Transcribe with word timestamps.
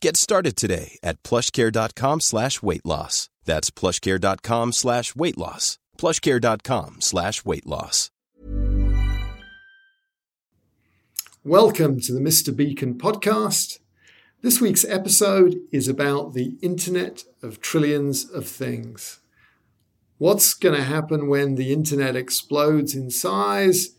Get 0.00 0.16
started 0.16 0.56
today 0.56 0.98
at 1.02 1.22
plushcare.com 1.22 2.20
slash 2.20 2.62
weight 2.62 2.86
loss. 2.86 3.28
That's 3.44 3.70
plushcare.com 3.70 4.72
slash 4.72 5.14
weight 5.14 5.36
loss. 5.36 5.78
Plushcare.com 5.98 7.02
slash 7.02 7.44
weight 7.44 7.66
loss. 7.66 8.10
Welcome 11.44 12.00
to 12.00 12.14
the 12.14 12.20
Mr. 12.20 12.54
Beacon 12.56 12.94
podcast. 12.94 13.78
This 14.40 14.58
week's 14.58 14.86
episode 14.86 15.58
is 15.70 15.86
about 15.86 16.32
the 16.32 16.56
Internet 16.62 17.24
of 17.42 17.60
Trillions 17.60 18.24
of 18.24 18.48
Things. 18.48 19.20
What's 20.16 20.54
going 20.54 20.76
to 20.76 20.82
happen 20.82 21.28
when 21.28 21.56
the 21.56 21.74
Internet 21.74 22.16
explodes 22.16 22.94
in 22.94 23.10
size 23.10 23.90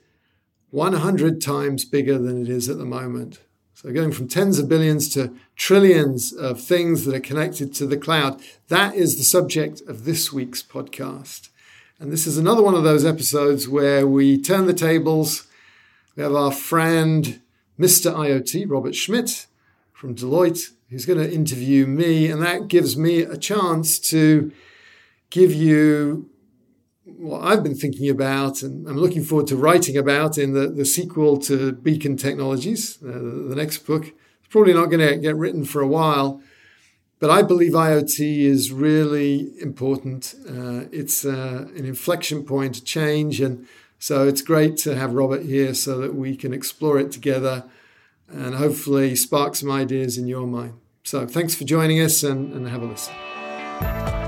100 0.72 1.42
times 1.42 1.86
bigger 1.86 2.17
than 2.17 2.42
it 2.42 2.50
is 2.50 2.70
at 2.70 2.80
the 2.80 2.86
moment? 2.86 3.42
So, 3.82 3.92
going 3.92 4.12
from 4.12 4.28
tens 4.28 4.60
of 4.60 4.70
billions 4.70 5.10
to 5.16 5.34
trillions 5.56 6.34
of 6.34 6.62
things 6.62 7.04
that 7.06 7.16
are 7.16 7.20
connected 7.20 7.74
to 7.74 7.88
the 7.88 7.98
cloud, 7.98 8.40
that 8.68 8.94
is 8.94 9.18
the 9.18 9.23
subject 9.23 9.82
of 9.88 10.06
this 10.06 10.32
week's 10.32 10.62
podcast. 10.62 11.50
And 12.00 12.12
this 12.12 12.28
is 12.28 12.38
another 12.38 12.62
one 12.62 12.76
of 12.76 12.84
those 12.84 13.04
episodes 13.04 13.68
where 13.68 14.06
we 14.06 14.40
turn 14.40 14.68
the 14.68 14.76
tables. 14.76 15.48
We 16.16 16.22
have 16.22 16.36
our 16.36 16.52
friend, 16.52 17.42
Mr. 17.80 18.14
IoT, 18.14 18.70
Robert 18.70 18.94
Schmidt 18.94 19.48
from 19.94 20.14
Deloitte, 20.14 20.73
who's 20.92 21.08
going 21.08 21.18
to 21.18 21.34
interview 21.34 21.88
me. 21.88 22.28
And 22.30 22.40
that 22.44 22.68
gives 22.68 22.95
me 22.95 23.22
a 23.22 23.36
chance 23.36 23.98
to 24.12 24.52
give 25.32 25.52
you 25.52 26.30
what 27.22 27.44
I've 27.44 27.64
been 27.64 27.75
thinking 27.75 28.09
about 28.09 28.64
and 28.64 28.88
I'm 28.88 28.97
looking 28.97 29.23
forward 29.23 29.47
to 29.47 29.55
writing 29.55 29.95
about 29.95 30.38
in 30.38 30.53
the, 30.53 30.67
the 30.67 30.86
sequel 30.86 31.38
to 31.41 31.72
Beacon 31.72 32.17
Technologies, 32.17 32.97
uh, 33.03 33.11
the 33.11 33.55
next 33.55 33.80
book. 33.86 34.08
It's 34.08 34.50
probably 34.50 34.73
not 34.73 34.88
going 34.88 35.08
to 35.08 35.17
get 35.17 35.36
written 35.36 35.64
for 35.64 35.81
a 35.81 35.88
while, 35.88 36.42
but 37.19 37.30
I 37.30 37.44
believe 37.44 37.73
IoT 37.73 38.39
is 38.39 38.72
really 38.72 39.52
important. 39.61 40.33
Uh, 40.49 40.86
it's 40.92 41.23
uh, 41.23 41.67
an 41.75 41.86
inflection 41.86 42.44
point, 42.44 42.83
change, 42.83 43.39
and 43.39 43.67
so 43.99 44.27
it's 44.27 44.42
great 44.42 44.77
to 44.77 44.95
have 44.95 45.14
Robert 45.14 45.44
here 45.44 45.75
so 45.75 45.99
that 45.99 46.16
we 46.16 46.36
can 46.36 46.53
explore 46.53 46.99
it 46.99 47.11
together 47.11 47.66
and 48.27 48.55
hopefully 48.55 49.16
spark 49.16 49.55
some 49.55 49.69
ideas 49.69 50.17
in 50.17 50.25
your 50.25 50.47
mind. 50.47 50.73
So 51.03 51.27
thanks 51.27 51.53
for 51.53 51.66
joining 51.66 52.02
us 52.02 52.23
and, 52.23 52.52
and 52.54 52.67
have 52.67 52.81
a 52.81 52.86
listen. 52.86 54.20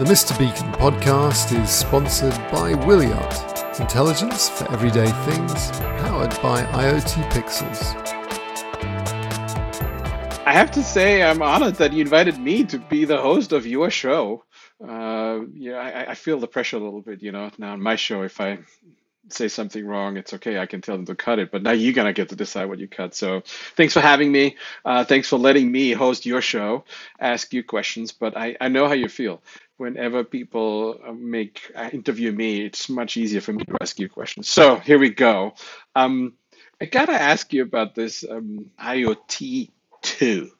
The 0.00 0.06
Mr. 0.06 0.38
Beacon 0.38 0.72
podcast 0.80 1.52
is 1.62 1.68
sponsored 1.68 2.32
by 2.50 2.72
Wiliot, 2.72 3.78
intelligence 3.78 4.48
for 4.48 4.72
everyday 4.72 5.04
things, 5.26 5.70
powered 6.00 6.30
by 6.40 6.62
IoT 6.62 7.30
Pixels. 7.32 7.94
I 10.46 10.54
have 10.54 10.70
to 10.70 10.82
say, 10.82 11.22
I'm 11.22 11.42
honored 11.42 11.74
that 11.74 11.92
you 11.92 12.00
invited 12.00 12.38
me 12.38 12.64
to 12.64 12.78
be 12.78 13.04
the 13.04 13.18
host 13.18 13.52
of 13.52 13.66
your 13.66 13.90
show. 13.90 14.42
Uh, 14.82 15.40
yeah, 15.52 15.76
I, 15.76 16.12
I 16.12 16.14
feel 16.14 16.40
the 16.40 16.48
pressure 16.48 16.78
a 16.78 16.80
little 16.80 17.02
bit, 17.02 17.22
you 17.22 17.32
know. 17.32 17.50
Now, 17.58 17.74
on 17.74 17.82
my 17.82 17.96
show, 17.96 18.22
if 18.22 18.40
I 18.40 18.60
say 19.32 19.48
something 19.48 19.86
wrong, 19.86 20.16
it's 20.16 20.34
okay. 20.34 20.58
I 20.58 20.66
can 20.66 20.80
tell 20.80 20.96
them 20.96 21.06
to 21.06 21.14
cut 21.14 21.38
it. 21.38 21.50
But 21.50 21.62
now 21.62 21.72
you're 21.72 21.92
gonna 21.92 22.12
get 22.12 22.30
to 22.30 22.36
decide 22.36 22.66
what 22.66 22.78
you 22.78 22.88
cut. 22.88 23.14
So 23.14 23.42
thanks 23.76 23.94
for 23.94 24.00
having 24.00 24.32
me. 24.32 24.56
Uh, 24.84 25.04
thanks 25.04 25.28
for 25.28 25.38
letting 25.38 25.70
me 25.70 25.92
host 25.92 26.26
your 26.26 26.40
show, 26.40 26.84
ask 27.18 27.52
you 27.52 27.62
questions. 27.62 28.12
But 28.12 28.36
I, 28.36 28.56
I 28.60 28.68
know 28.68 28.86
how 28.86 28.94
you 28.94 29.08
feel. 29.08 29.42
Whenever 29.80 30.24
people 30.24 31.00
uh, 31.06 31.12
make 31.12 31.72
uh, 31.74 31.88
interview 31.92 32.32
me, 32.32 32.64
it's 32.66 32.88
much 32.88 33.16
easier 33.16 33.40
for 33.40 33.52
me 33.52 33.64
to 33.64 33.76
ask 33.80 33.98
you 33.98 34.08
questions. 34.08 34.48
So 34.48 34.76
here 34.76 34.98
we 34.98 35.10
go. 35.10 35.54
Um, 35.94 36.34
I 36.80 36.84
gotta 36.84 37.12
ask 37.12 37.52
you 37.52 37.62
about 37.62 37.94
this 37.94 38.22
um, 38.28 38.70
IoT 38.78 39.70
two 40.02 40.50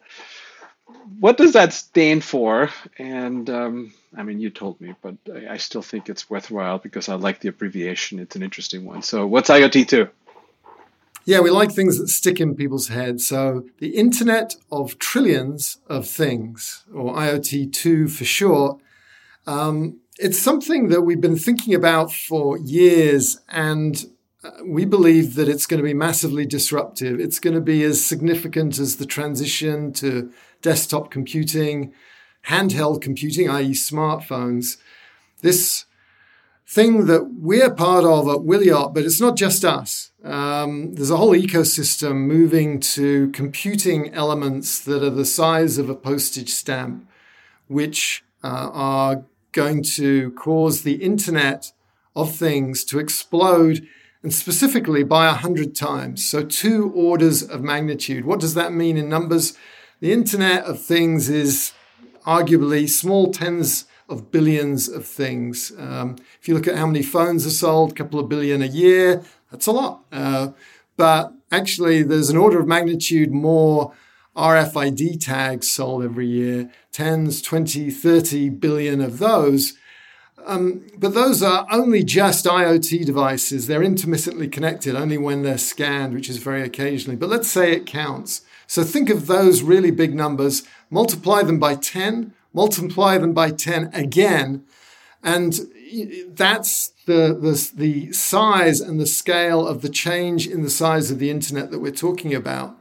what 1.18 1.36
does 1.36 1.52
that 1.52 1.72
stand 1.72 2.24
for? 2.24 2.70
And 2.98 3.48
um, 3.50 3.92
I 4.16 4.22
mean, 4.22 4.40
you 4.40 4.50
told 4.50 4.80
me, 4.80 4.94
but 5.02 5.16
I, 5.32 5.54
I, 5.54 5.56
still 5.56 5.82
think 5.82 6.08
it's 6.08 6.28
worthwhile 6.28 6.78
because 6.78 7.08
I 7.08 7.14
like 7.14 7.40
the 7.40 7.48
abbreviation. 7.48 8.18
It's 8.18 8.36
an 8.36 8.42
interesting 8.42 8.84
one. 8.84 9.02
So, 9.02 9.26
what's 9.26 9.50
IoT 9.50 9.88
two? 9.88 10.08
Yeah, 11.24 11.40
we 11.40 11.50
like 11.50 11.70
things 11.70 11.98
that 11.98 12.08
stick 12.08 12.40
in 12.40 12.54
people's 12.54 12.88
heads. 12.88 13.26
So, 13.26 13.66
the 13.78 13.90
Internet 13.90 14.56
of 14.72 14.98
Trillions 14.98 15.78
of 15.86 16.06
Things, 16.06 16.84
or 16.92 17.14
IoT 17.14 17.72
two 17.72 18.08
for 18.08 18.24
short, 18.24 18.80
um, 19.46 20.00
it's 20.18 20.38
something 20.38 20.88
that 20.88 21.02
we've 21.02 21.20
been 21.20 21.38
thinking 21.38 21.74
about 21.74 22.12
for 22.12 22.58
years, 22.58 23.40
and 23.48 24.04
uh, 24.44 24.50
we 24.64 24.84
believe 24.84 25.34
that 25.34 25.48
it's 25.48 25.66
going 25.66 25.78
to 25.78 25.86
be 25.86 25.94
massively 25.94 26.46
disruptive. 26.46 27.20
It's 27.20 27.38
going 27.38 27.54
to 27.54 27.60
be 27.60 27.82
as 27.82 28.04
significant 28.04 28.78
as 28.78 28.96
the 28.96 29.06
transition 29.06 29.92
to 29.94 30.32
desktop 30.62 31.10
computing, 31.10 31.92
handheld 32.48 33.00
computing, 33.00 33.48
i.e., 33.48 33.72
smartphones. 33.72 34.76
This 35.42 35.86
thing 36.66 37.06
that 37.06 37.32
we're 37.36 37.74
part 37.74 38.04
of 38.04 38.28
at 38.28 38.46
Wiliot, 38.46 38.94
but 38.94 39.04
it's 39.04 39.20
not 39.20 39.36
just 39.36 39.64
us. 39.64 40.12
Um, 40.22 40.94
there's 40.94 41.10
a 41.10 41.16
whole 41.16 41.34
ecosystem 41.34 42.26
moving 42.26 42.78
to 42.80 43.30
computing 43.32 44.12
elements 44.14 44.78
that 44.84 45.02
are 45.02 45.10
the 45.10 45.24
size 45.24 45.78
of 45.78 45.90
a 45.90 45.96
postage 45.96 46.50
stamp, 46.50 47.08
which 47.66 48.22
uh, 48.42 48.70
are 48.72 49.24
going 49.52 49.82
to 49.82 50.30
cause 50.32 50.82
the 50.82 51.02
Internet 51.02 51.72
of 52.14 52.34
Things 52.34 52.84
to 52.84 52.98
explode 52.98 53.86
and 54.22 54.32
specifically 54.32 55.02
by 55.02 55.26
100 55.26 55.74
times. 55.74 56.24
So, 56.24 56.44
two 56.44 56.92
orders 56.94 57.42
of 57.42 57.62
magnitude. 57.62 58.24
What 58.24 58.40
does 58.40 58.54
that 58.54 58.72
mean 58.72 58.96
in 58.96 59.08
numbers? 59.08 59.56
The 60.00 60.12
Internet 60.12 60.64
of 60.64 60.80
Things 60.80 61.28
is 61.28 61.72
arguably 62.26 62.88
small 62.88 63.32
tens 63.32 63.86
of 64.08 64.30
billions 64.30 64.88
of 64.88 65.06
things. 65.06 65.72
Um, 65.78 66.16
if 66.40 66.48
you 66.48 66.54
look 66.54 66.66
at 66.66 66.76
how 66.76 66.86
many 66.86 67.02
phones 67.02 67.46
are 67.46 67.50
sold, 67.50 67.92
a 67.92 67.94
couple 67.94 68.20
of 68.20 68.28
billion 68.28 68.60
a 68.60 68.66
year, 68.66 69.22
that's 69.50 69.66
a 69.66 69.72
lot. 69.72 70.04
Uh, 70.12 70.48
but 70.96 71.32
actually, 71.50 72.02
there's 72.02 72.28
an 72.28 72.36
order 72.36 72.60
of 72.60 72.66
magnitude 72.66 73.30
more 73.30 73.94
RFID 74.36 75.24
tags 75.24 75.70
sold 75.70 76.04
every 76.04 76.26
year, 76.26 76.70
tens, 76.92 77.42
20, 77.42 77.90
30 77.90 78.50
billion 78.50 79.00
of 79.00 79.18
those. 79.18 79.74
Um, 80.46 80.86
but 80.96 81.14
those 81.14 81.42
are 81.42 81.66
only 81.70 82.02
just 82.02 82.46
IoT 82.46 83.04
devices. 83.04 83.66
They're 83.66 83.82
intermittently 83.82 84.48
connected 84.48 84.94
only 84.94 85.18
when 85.18 85.42
they're 85.42 85.58
scanned, 85.58 86.14
which 86.14 86.30
is 86.30 86.38
very 86.38 86.62
occasionally. 86.62 87.16
But 87.16 87.28
let's 87.28 87.48
say 87.48 87.72
it 87.72 87.86
counts. 87.86 88.42
So 88.66 88.84
think 88.84 89.10
of 89.10 89.26
those 89.26 89.62
really 89.62 89.90
big 89.90 90.14
numbers, 90.14 90.62
multiply 90.90 91.42
them 91.42 91.58
by 91.58 91.74
10, 91.74 92.32
multiply 92.52 93.18
them 93.18 93.32
by 93.32 93.50
10 93.50 93.90
again, 93.92 94.64
and 95.22 95.60
that's 96.28 96.88
the, 97.06 97.36
the, 97.40 97.70
the 97.74 98.12
size 98.12 98.80
and 98.80 99.00
the 99.00 99.06
scale 99.06 99.66
of 99.66 99.82
the 99.82 99.88
change 99.88 100.46
in 100.46 100.62
the 100.62 100.70
size 100.70 101.10
of 101.10 101.18
the 101.18 101.30
internet 101.30 101.70
that 101.70 101.80
we're 101.80 101.90
talking 101.90 102.34
about. 102.34 102.79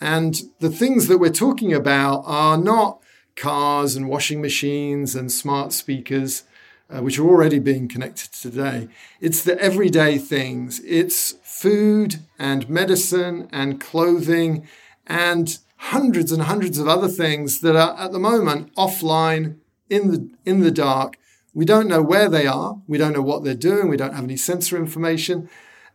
And 0.00 0.40
the 0.60 0.70
things 0.70 1.08
that 1.08 1.18
we're 1.18 1.30
talking 1.30 1.72
about 1.72 2.22
are 2.26 2.58
not 2.58 3.00
cars 3.34 3.96
and 3.96 4.08
washing 4.08 4.40
machines 4.40 5.14
and 5.14 5.30
smart 5.30 5.72
speakers, 5.72 6.44
uh, 6.90 7.00
which 7.00 7.18
are 7.18 7.28
already 7.28 7.58
being 7.58 7.88
connected 7.88 8.32
today. 8.32 8.88
It's 9.20 9.42
the 9.42 9.58
everyday 9.60 10.18
things. 10.18 10.80
It's 10.84 11.32
food 11.42 12.16
and 12.38 12.68
medicine 12.68 13.48
and 13.52 13.80
clothing 13.80 14.66
and 15.06 15.58
hundreds 15.76 16.32
and 16.32 16.42
hundreds 16.42 16.78
of 16.78 16.88
other 16.88 17.08
things 17.08 17.60
that 17.60 17.76
are 17.76 17.98
at 17.98 18.12
the 18.12 18.18
moment 18.18 18.74
offline 18.74 19.56
in 19.88 20.10
the 20.10 20.30
in 20.44 20.60
the 20.60 20.70
dark 20.70 21.16
We 21.54 21.64
don't 21.64 21.88
know 21.88 22.02
where 22.02 22.28
they 22.28 22.46
are. 22.46 22.82
We 22.86 22.98
don't 22.98 23.14
know 23.14 23.22
what 23.22 23.42
they're 23.42 23.54
doing. 23.54 23.88
We 23.88 23.96
don't 23.96 24.12
have 24.12 24.24
any 24.24 24.36
sensor 24.36 24.76
information. 24.76 25.48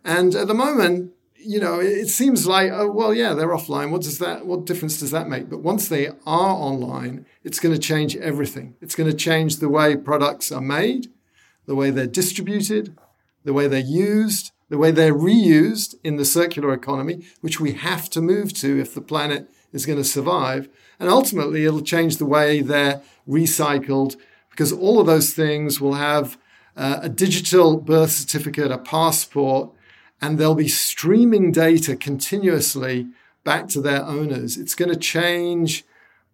And 0.04 0.34
at 0.34 0.48
the 0.48 0.56
moment, 0.56 1.12
you 1.44 1.60
know, 1.60 1.80
it 1.80 2.08
seems 2.08 2.48
like, 2.48 2.72
oh, 2.72 2.90
well, 2.90 3.14
yeah, 3.14 3.34
they're 3.34 3.50
offline. 3.50 3.92
What 3.92 4.02
does 4.02 4.20
that, 4.20 4.46
what 4.46 4.66
difference 4.66 5.00
does 5.00 5.12
that 5.12 5.28
make? 5.28 5.50
But 5.50 5.60
once 5.60 5.88
they 5.88 6.08
are 6.08 6.16
online, 6.26 7.26
it's 7.44 7.60
going 7.60 7.74
to 7.74 7.82
change 7.82 8.16
everything. 8.18 8.76
It's 8.82 8.96
going 8.96 9.10
to 9.10 9.16
change 9.16 9.58
the 9.58 9.70
way 9.70 9.96
products 9.96 10.52
are 10.52 10.62
made, 10.62 11.08
the 11.66 11.76
way 11.76 11.90
they're 11.90 12.08
distributed, 12.08 12.98
the 13.44 13.54
way 13.54 13.68
they're 13.68 13.80
used, 13.80 14.52
the 14.70 14.78
way 14.78 14.92
they're 14.92 15.14
reused 15.14 15.96
in 16.04 16.16
the 16.16 16.26
circular 16.26 16.74
economy, 16.74 17.26
which 17.42 17.60
we 17.60 17.74
have 17.74 18.10
to 18.12 18.22
move 18.22 18.54
to 18.54 18.80
if 18.80 18.94
the 18.94 19.02
planet 19.02 19.50
is 19.74 19.86
going 19.86 19.98
to 19.98 20.04
survive. 20.04 20.70
And 21.00 21.10
ultimately, 21.10 21.66
it'll 21.66 21.82
change 21.82 22.18
the 22.18 22.26
way 22.26 22.62
they're 22.62 23.02
recycled 23.28 24.16
because 24.50 24.72
all 24.72 25.00
of 25.00 25.08
those 25.08 25.34
things 25.34 25.82
will 25.82 25.96
have 25.96 26.38
uh, 26.78 27.00
a 27.02 27.10
digital 27.10 27.78
birth 27.78 28.12
certificate, 28.12 28.72
a 28.72 28.78
passport, 28.78 29.72
and 30.22 30.38
they'll 30.38 30.56
be 30.56 30.68
streaming 30.68 31.52
data 31.52 31.96
continuously 31.96 33.08
back 33.44 33.68
to 33.70 33.82
their 33.82 34.04
owners. 34.04 34.58
It's 34.58 34.76
going 34.76 34.92
to 34.92 35.00
change 35.00 35.84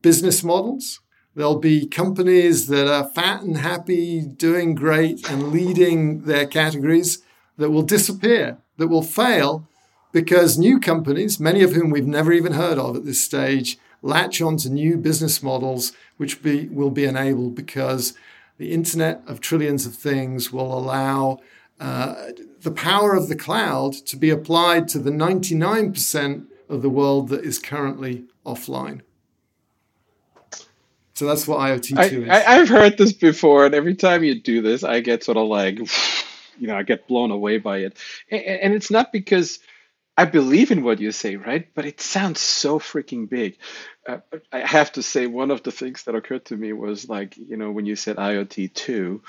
business 0.01 0.43
models. 0.43 0.99
There'll 1.35 1.59
be 1.59 1.87
companies 1.87 2.67
that 2.67 2.87
are 2.87 3.07
fat 3.09 3.43
and 3.43 3.57
happy, 3.57 4.21
doing 4.21 4.75
great, 4.75 5.29
and 5.29 5.51
leading 5.51 6.23
their 6.23 6.45
categories 6.45 7.23
that 7.57 7.69
will 7.69 7.83
disappear, 7.83 8.57
that 8.77 8.87
will 8.87 9.03
fail 9.03 9.67
because 10.11 10.57
new 10.57 10.79
companies, 10.79 11.39
many 11.39 11.61
of 11.61 11.73
whom 11.73 11.89
we've 11.89 12.07
never 12.07 12.33
even 12.33 12.53
heard 12.53 12.77
of 12.77 12.95
at 12.95 13.05
this 13.05 13.23
stage, 13.23 13.77
latch 14.01 14.41
onto 14.41 14.69
new 14.69 14.97
business 14.97 15.43
models 15.43 15.91
which 16.17 16.41
be, 16.41 16.67
will 16.69 16.89
be 16.89 17.05
enabled 17.05 17.55
because 17.55 18.13
the 18.57 18.71
Internet 18.71 19.21
of 19.27 19.39
Trillions 19.39 19.85
of 19.85 19.95
Things 19.95 20.51
will 20.51 20.75
allow 20.75 21.39
uh, 21.79 22.29
the 22.67 22.73
power 22.73 23.15
of 23.15 23.29
the 23.29 23.35
cloud 23.35 23.93
to 23.93 24.17
be 24.17 24.29
applied 24.29 24.89
to 24.89 24.99
the 24.99 25.09
99% 25.09 26.47
of 26.67 26.81
the 26.81 26.89
world 26.89 27.29
that 27.29 27.45
is 27.45 27.59
currently 27.59 28.25
offline. 28.45 28.99
So 31.13 31.25
that's 31.25 31.47
what 31.47 31.59
IoT2 31.59 31.97
I, 31.97 32.03
is. 32.03 32.29
I, 32.29 32.55
have 32.55 32.67
heard 32.67 32.97
this 32.97 33.13
before, 33.13 33.65
and 33.65 33.73
every 33.73 33.95
time 33.95 34.25
you 34.25 34.41
do 34.41 34.61
this, 34.61 34.83
I 34.83 34.99
get 34.99 35.23
sort 35.23 35.37
of 35.37 35.47
like, 35.47 35.79
you 36.59 36.67
know, 36.67 36.75
I 36.75 36.83
get 36.83 37.07
blown 37.07 37.31
away 37.31 37.57
by 37.57 37.77
it. 37.77 37.97
And, 38.29 38.41
and 38.41 38.73
it's 38.73 38.91
not 38.91 39.13
because 39.13 39.59
I 40.17 40.25
believe 40.25 40.69
in 40.69 40.83
what 40.83 40.99
you 40.99 41.13
say, 41.13 41.37
right? 41.37 41.69
But 41.73 41.85
it 41.85 42.01
sounds 42.01 42.41
so 42.41 42.79
freaking 42.79 43.29
big. 43.29 43.59
Uh, 44.05 44.17
I 44.51 44.59
have 44.59 44.91
to 44.93 45.03
say, 45.03 45.25
one 45.25 45.51
of 45.51 45.63
the 45.63 45.71
things 45.71 46.03
that 46.03 46.15
occurred 46.15 46.43
to 46.47 46.57
me 46.57 46.73
was 46.73 47.07
like, 47.07 47.37
you 47.37 47.55
know, 47.55 47.71
when 47.71 47.85
you 47.85 47.95
said 47.95 48.17
IoT 48.17 48.73
2, 48.73 49.23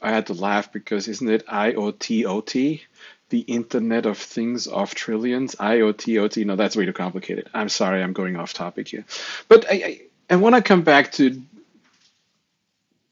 I 0.00 0.10
had 0.10 0.26
to 0.28 0.34
laugh 0.34 0.72
because 0.72 1.08
isn't 1.08 1.28
it 1.28 1.46
IOTOT? 1.46 2.80
The 3.28 3.40
Internet 3.40 4.06
of 4.06 4.18
Things 4.18 4.66
of 4.66 4.94
Trillions? 4.94 5.56
IOTOT. 5.56 6.44
No, 6.46 6.56
that's 6.56 6.76
way 6.76 6.86
too 6.86 6.92
complicated. 6.92 7.48
I'm 7.52 7.68
sorry, 7.68 8.02
I'm 8.02 8.12
going 8.12 8.36
off 8.36 8.52
topic 8.52 8.88
here. 8.88 9.04
But 9.48 9.66
I, 9.68 10.02
I, 10.30 10.36
want 10.36 10.54
to 10.54 10.62
come 10.62 10.82
back 10.82 11.12
to 11.12 11.42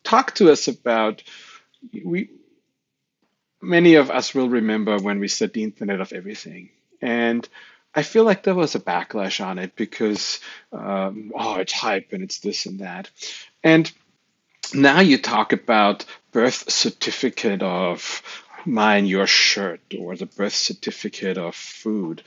talk 0.04 0.34
to 0.36 0.52
us 0.52 0.68
about 0.68 1.22
we 2.04 2.30
many 3.60 3.94
of 3.94 4.10
us 4.10 4.34
will 4.34 4.48
remember 4.48 4.98
when 4.98 5.18
we 5.18 5.28
said 5.28 5.52
the 5.52 5.64
internet 5.64 6.00
of 6.00 6.12
everything 6.12 6.68
and 7.00 7.48
i 7.94 8.02
feel 8.02 8.24
like 8.24 8.42
there 8.42 8.54
was 8.54 8.74
a 8.74 8.80
backlash 8.80 9.44
on 9.44 9.58
it 9.58 9.74
because 9.74 10.40
um, 10.72 11.32
oh 11.34 11.56
it's 11.56 11.72
hype 11.72 12.12
and 12.12 12.22
it's 12.22 12.38
this 12.38 12.66
and 12.66 12.80
that 12.80 13.10
and 13.62 13.90
now 14.72 15.00
you 15.00 15.18
talk 15.18 15.52
about 15.52 16.04
birth 16.32 16.70
certificate 16.70 17.62
of 17.62 18.22
mine 18.64 19.06
your 19.06 19.26
shirt 19.26 19.80
or 19.98 20.16
the 20.16 20.26
birth 20.26 20.54
certificate 20.54 21.38
of 21.38 21.54
food. 21.54 22.22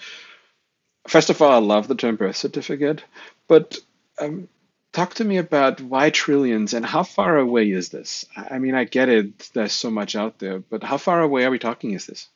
First 1.07 1.29
of 1.29 1.41
all 1.41 1.51
i 1.51 1.57
love 1.57 1.87
the 1.87 1.95
term 1.95 2.17
birth 2.17 2.35
certificate 2.35 3.03
but 3.47 3.77
um, 4.19 4.49
talk 4.91 5.13
to 5.15 5.23
me 5.23 5.37
about 5.37 5.79
why 5.79 6.09
trillions 6.09 6.73
and 6.73 6.85
how 6.85 7.03
far 7.03 7.37
away 7.37 7.71
is 7.71 7.89
this? 7.89 8.25
I 8.35 8.59
mean 8.59 8.75
i 8.75 8.83
get 8.83 9.09
it 9.09 9.49
there's 9.53 9.73
so 9.73 9.89
much 9.89 10.15
out 10.15 10.39
there 10.39 10.59
but 10.59 10.83
how 10.83 10.97
far 10.97 11.21
away 11.21 11.45
are 11.45 11.51
we 11.51 11.59
talking 11.59 11.91
is 11.93 12.05
this 12.05 12.27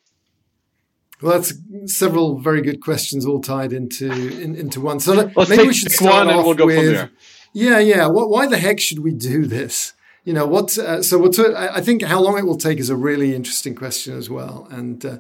well, 1.22 1.34
that's 1.34 1.54
several 1.86 2.40
very 2.40 2.62
good 2.62 2.82
questions 2.82 3.26
all 3.26 3.42
tied 3.42 3.74
into 3.74 4.12
in, 4.12 4.56
into 4.56 4.82
one. 4.82 5.00
So 5.00 5.14
let, 5.14 5.50
maybe 5.50 5.68
we 5.68 5.74
should 5.74 5.92
start 5.92 6.28
off 6.28 6.46
we'll 6.46 6.66
with, 6.66 7.10
Yeah, 7.54 7.80
yeah. 7.80 8.08
What, 8.08 8.30
why 8.30 8.48
the 8.48 8.58
heck 8.58 8.80
should 8.80 9.00
we 9.00 9.12
do 9.12 9.46
this? 9.46 9.94
You 10.24 10.34
know 10.34 10.46
what? 10.46 10.78
Uh, 10.78 11.02
so 11.02 11.18
what's 11.18 11.40
I 11.40 11.82
think 11.82 12.04
how 12.04 12.22
long 12.22 12.38
it 12.38 12.46
will 12.46 12.58
take 12.58 12.80
is 12.80 12.90
a 12.90 12.96
really 12.96 13.36
interesting 13.36 13.76
question 13.76 14.18
as 14.18 14.30
well, 14.30 14.68
and 14.70 15.04
uh, 15.06 15.18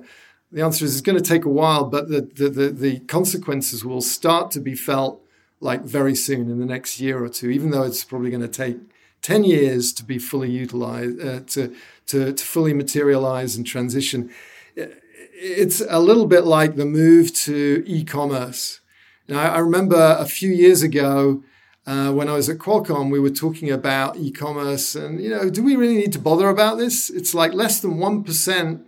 the 0.51 0.61
answer 0.61 0.85
is 0.85 0.93
it's 0.93 1.01
going 1.01 1.17
to 1.17 1.23
take 1.23 1.45
a 1.45 1.49
while, 1.49 1.85
but 1.85 2.09
the, 2.09 2.21
the 2.21 2.49
the 2.49 2.69
the 2.69 2.99
consequences 3.01 3.83
will 3.83 4.01
start 4.01 4.51
to 4.51 4.59
be 4.59 4.75
felt 4.75 5.21
like 5.59 5.83
very 5.83 6.15
soon 6.15 6.49
in 6.49 6.59
the 6.59 6.65
next 6.65 6.99
year 6.99 7.23
or 7.23 7.29
two. 7.29 7.49
Even 7.49 7.71
though 7.71 7.83
it's 7.83 8.03
probably 8.03 8.29
going 8.29 8.41
to 8.41 8.47
take 8.47 8.77
10 9.21 9.43
years 9.43 9.93
to 9.93 10.03
be 10.03 10.17
fully 10.17 10.49
utilized, 10.49 11.21
uh, 11.21 11.39
to, 11.41 11.75
to, 12.07 12.33
to 12.33 12.43
fully 12.43 12.73
materialize 12.73 13.55
and 13.55 13.65
transition 13.65 14.31
it's 15.33 15.81
a 15.81 15.99
little 15.99 16.25
bit 16.25 16.43
like 16.45 16.75
the 16.75 16.85
move 16.85 17.33
to 17.45 17.83
e-commerce. 17.85 18.79
Now, 19.27 19.53
I 19.53 19.59
remember 19.59 20.15
a 20.19 20.25
few 20.25 20.51
years 20.51 20.81
ago 20.81 21.43
uh, 21.85 22.11
when 22.11 22.27
I 22.27 22.33
was 22.33 22.49
at 22.49 22.57
Qualcomm, 22.57 23.11
we 23.11 23.19
were 23.19 23.29
talking 23.29 23.71
about 23.71 24.17
e-commerce, 24.17 24.95
and 24.95 25.21
you 25.21 25.29
know, 25.29 25.49
do 25.49 25.63
we 25.63 25.75
really 25.75 25.97
need 25.97 26.13
to 26.13 26.19
bother 26.19 26.49
about 26.49 26.77
this? 26.77 27.09
It's 27.09 27.33
like 27.33 27.53
less 27.53 27.79
than 27.79 27.97
one 27.97 28.23
percent 28.23 28.85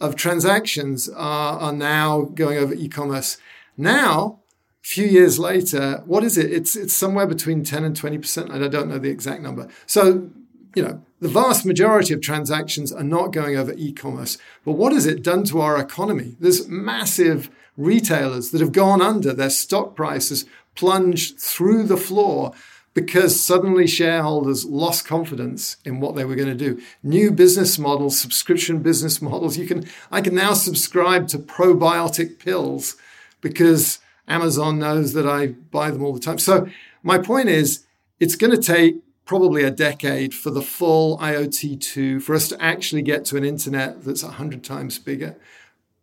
of 0.00 0.14
transactions 0.14 1.08
are, 1.08 1.58
are 1.58 1.72
now 1.72 2.22
going 2.34 2.58
over 2.58 2.74
e-commerce. 2.74 3.38
Now, 3.76 4.40
a 4.84 4.86
few 4.86 5.06
years 5.06 5.38
later, 5.38 6.02
what 6.06 6.22
is 6.22 6.38
it? 6.38 6.52
It's 6.52 6.76
it's 6.76 6.94
somewhere 6.94 7.26
between 7.26 7.64
ten 7.64 7.84
and 7.84 7.96
twenty 7.96 8.18
percent, 8.18 8.52
I 8.52 8.68
don't 8.68 8.88
know 8.88 8.98
the 8.98 9.10
exact 9.10 9.42
number. 9.42 9.68
So 9.86 10.30
you 10.76 10.82
know, 10.82 11.02
the 11.20 11.28
vast 11.28 11.64
majority 11.64 12.12
of 12.12 12.20
transactions 12.20 12.92
are 12.92 13.04
not 13.04 13.32
going 13.32 13.56
over 13.56 13.72
e-commerce. 13.76 14.38
But 14.64 14.72
what 14.72 14.92
has 14.92 15.06
it 15.06 15.22
done 15.22 15.44
to 15.44 15.60
our 15.60 15.78
economy? 15.78 16.36
There's 16.38 16.68
massive 16.68 17.50
retailers 17.76 18.50
that 18.50 18.60
have 18.60 18.72
gone 18.72 19.00
under, 19.00 19.32
their 19.32 19.50
stock 19.50 19.96
prices 19.96 20.44
plunged 20.74 21.38
through 21.38 21.84
the 21.84 21.96
floor 21.96 22.52
because 22.94 23.38
suddenly 23.38 23.86
shareholders 23.86 24.64
lost 24.64 25.06
confidence 25.06 25.76
in 25.84 26.00
what 26.00 26.16
they 26.16 26.24
were 26.24 26.34
going 26.34 26.48
to 26.48 26.54
do. 26.54 26.80
New 27.02 27.30
business 27.30 27.78
models, 27.78 28.18
subscription 28.18 28.78
business 28.80 29.20
models. 29.20 29.58
You 29.58 29.66
can 29.66 29.86
I 30.10 30.22
can 30.22 30.34
now 30.34 30.54
subscribe 30.54 31.28
to 31.28 31.38
probiotic 31.38 32.38
pills 32.38 32.96
because 33.42 33.98
Amazon 34.26 34.78
knows 34.78 35.12
that 35.12 35.28
I 35.28 35.48
buy 35.48 35.90
them 35.90 36.02
all 36.02 36.14
the 36.14 36.20
time. 36.20 36.38
So 36.38 36.68
my 37.02 37.18
point 37.18 37.50
is 37.50 37.84
it's 38.18 38.34
going 38.34 38.52
to 38.52 38.62
take 38.62 38.96
probably 39.26 39.64
a 39.64 39.70
decade 39.70 40.32
for 40.32 40.50
the 40.50 40.62
full 40.62 41.18
IoT2, 41.18 42.22
for 42.22 42.34
us 42.34 42.48
to 42.48 42.62
actually 42.62 43.02
get 43.02 43.24
to 43.26 43.36
an 43.36 43.44
internet 43.44 44.04
that's 44.04 44.22
100 44.22 44.64
times 44.64 44.98
bigger. 44.98 45.36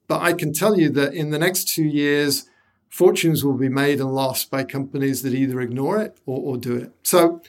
But 0.07 0.21
I 0.21 0.33
can 0.33 0.53
tell 0.53 0.77
you 0.77 0.89
that 0.89 1.13
in 1.13 1.31
the 1.31 1.39
next 1.39 1.69
two 1.69 1.85
years, 1.85 2.49
fortunes 2.89 3.43
will 3.43 3.57
be 3.57 3.69
made 3.69 3.99
and 3.99 4.13
lost 4.13 4.51
by 4.51 4.65
companies 4.65 5.23
that 5.23 5.33
either 5.33 5.61
ignore 5.61 5.99
it 5.99 6.17
or, 6.25 6.39
or 6.39 6.57
do 6.57 6.75
it. 6.75 6.91
So, 7.01 7.41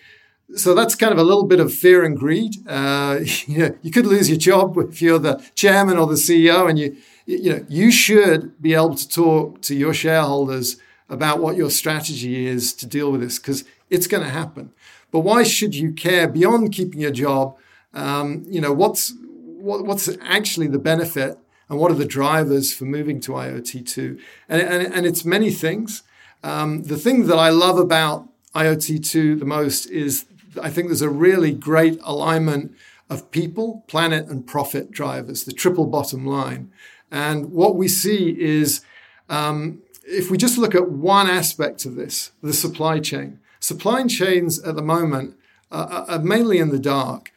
so 0.54 0.74
that's 0.74 0.94
kind 0.94 1.12
of 1.12 1.18
a 1.18 1.24
little 1.24 1.44
bit 1.44 1.58
of 1.58 1.74
fear 1.74 2.04
and 2.04 2.16
greed. 2.16 2.56
Uh, 2.68 3.20
you, 3.46 3.58
know, 3.58 3.76
you 3.82 3.90
could 3.90 4.06
lose 4.06 4.30
your 4.30 4.38
job 4.38 4.78
if 4.78 5.02
you're 5.02 5.18
the 5.18 5.44
chairman 5.56 5.98
or 5.98 6.06
the 6.06 6.14
CEO, 6.14 6.70
and 6.70 6.78
you, 6.78 6.96
you 7.26 7.50
know, 7.50 7.66
you 7.68 7.90
should 7.90 8.60
be 8.62 8.74
able 8.74 8.94
to 8.94 9.08
talk 9.08 9.60
to 9.62 9.74
your 9.74 9.92
shareholders 9.92 10.76
about 11.08 11.40
what 11.40 11.56
your 11.56 11.70
strategy 11.70 12.46
is 12.46 12.72
to 12.72 12.86
deal 12.86 13.10
with 13.10 13.20
this 13.20 13.38
because 13.38 13.64
it's 13.90 14.06
going 14.06 14.22
to 14.22 14.30
happen. 14.30 14.72
But 15.14 15.20
why 15.20 15.44
should 15.44 15.76
you 15.76 15.92
care 15.92 16.26
beyond 16.26 16.72
keeping 16.72 17.00
your 17.00 17.12
job? 17.12 17.56
Um, 17.92 18.44
you 18.48 18.60
know, 18.60 18.72
what's 18.72 19.14
what, 19.22 19.86
what's 19.86 20.08
actually 20.20 20.66
the 20.66 20.80
benefit 20.80 21.38
and 21.68 21.78
what 21.78 21.92
are 21.92 21.94
the 21.94 22.04
drivers 22.04 22.74
for 22.74 22.84
moving 22.84 23.20
to 23.20 23.30
IoT2? 23.30 24.18
And, 24.48 24.60
and, 24.60 24.92
and 24.92 25.06
it's 25.06 25.24
many 25.24 25.52
things. 25.52 26.02
Um, 26.42 26.82
the 26.82 26.96
thing 26.96 27.28
that 27.28 27.38
I 27.38 27.50
love 27.50 27.78
about 27.78 28.28
IoT2 28.56 29.38
the 29.38 29.44
most 29.44 29.86
is 29.86 30.26
I 30.60 30.68
think 30.68 30.88
there's 30.88 31.00
a 31.00 31.08
really 31.08 31.52
great 31.52 32.00
alignment 32.02 32.74
of 33.08 33.30
people, 33.30 33.84
planet, 33.86 34.26
and 34.26 34.44
profit 34.44 34.90
drivers, 34.90 35.44
the 35.44 35.52
triple 35.52 35.86
bottom 35.86 36.26
line. 36.26 36.72
And 37.12 37.52
what 37.52 37.76
we 37.76 37.86
see 37.86 38.36
is 38.36 38.80
um, 39.28 39.80
if 40.02 40.28
we 40.28 40.38
just 40.38 40.58
look 40.58 40.74
at 40.74 40.90
one 40.90 41.30
aspect 41.30 41.84
of 41.84 41.94
this, 41.94 42.32
the 42.42 42.52
supply 42.52 42.98
chain, 42.98 43.38
Supply 43.64 44.06
chains 44.06 44.62
at 44.62 44.76
the 44.76 44.82
moment 44.82 45.38
are, 45.70 46.18
mainly 46.18 46.58
in 46.58 46.68
the 46.68 46.78
dark. 46.78 47.32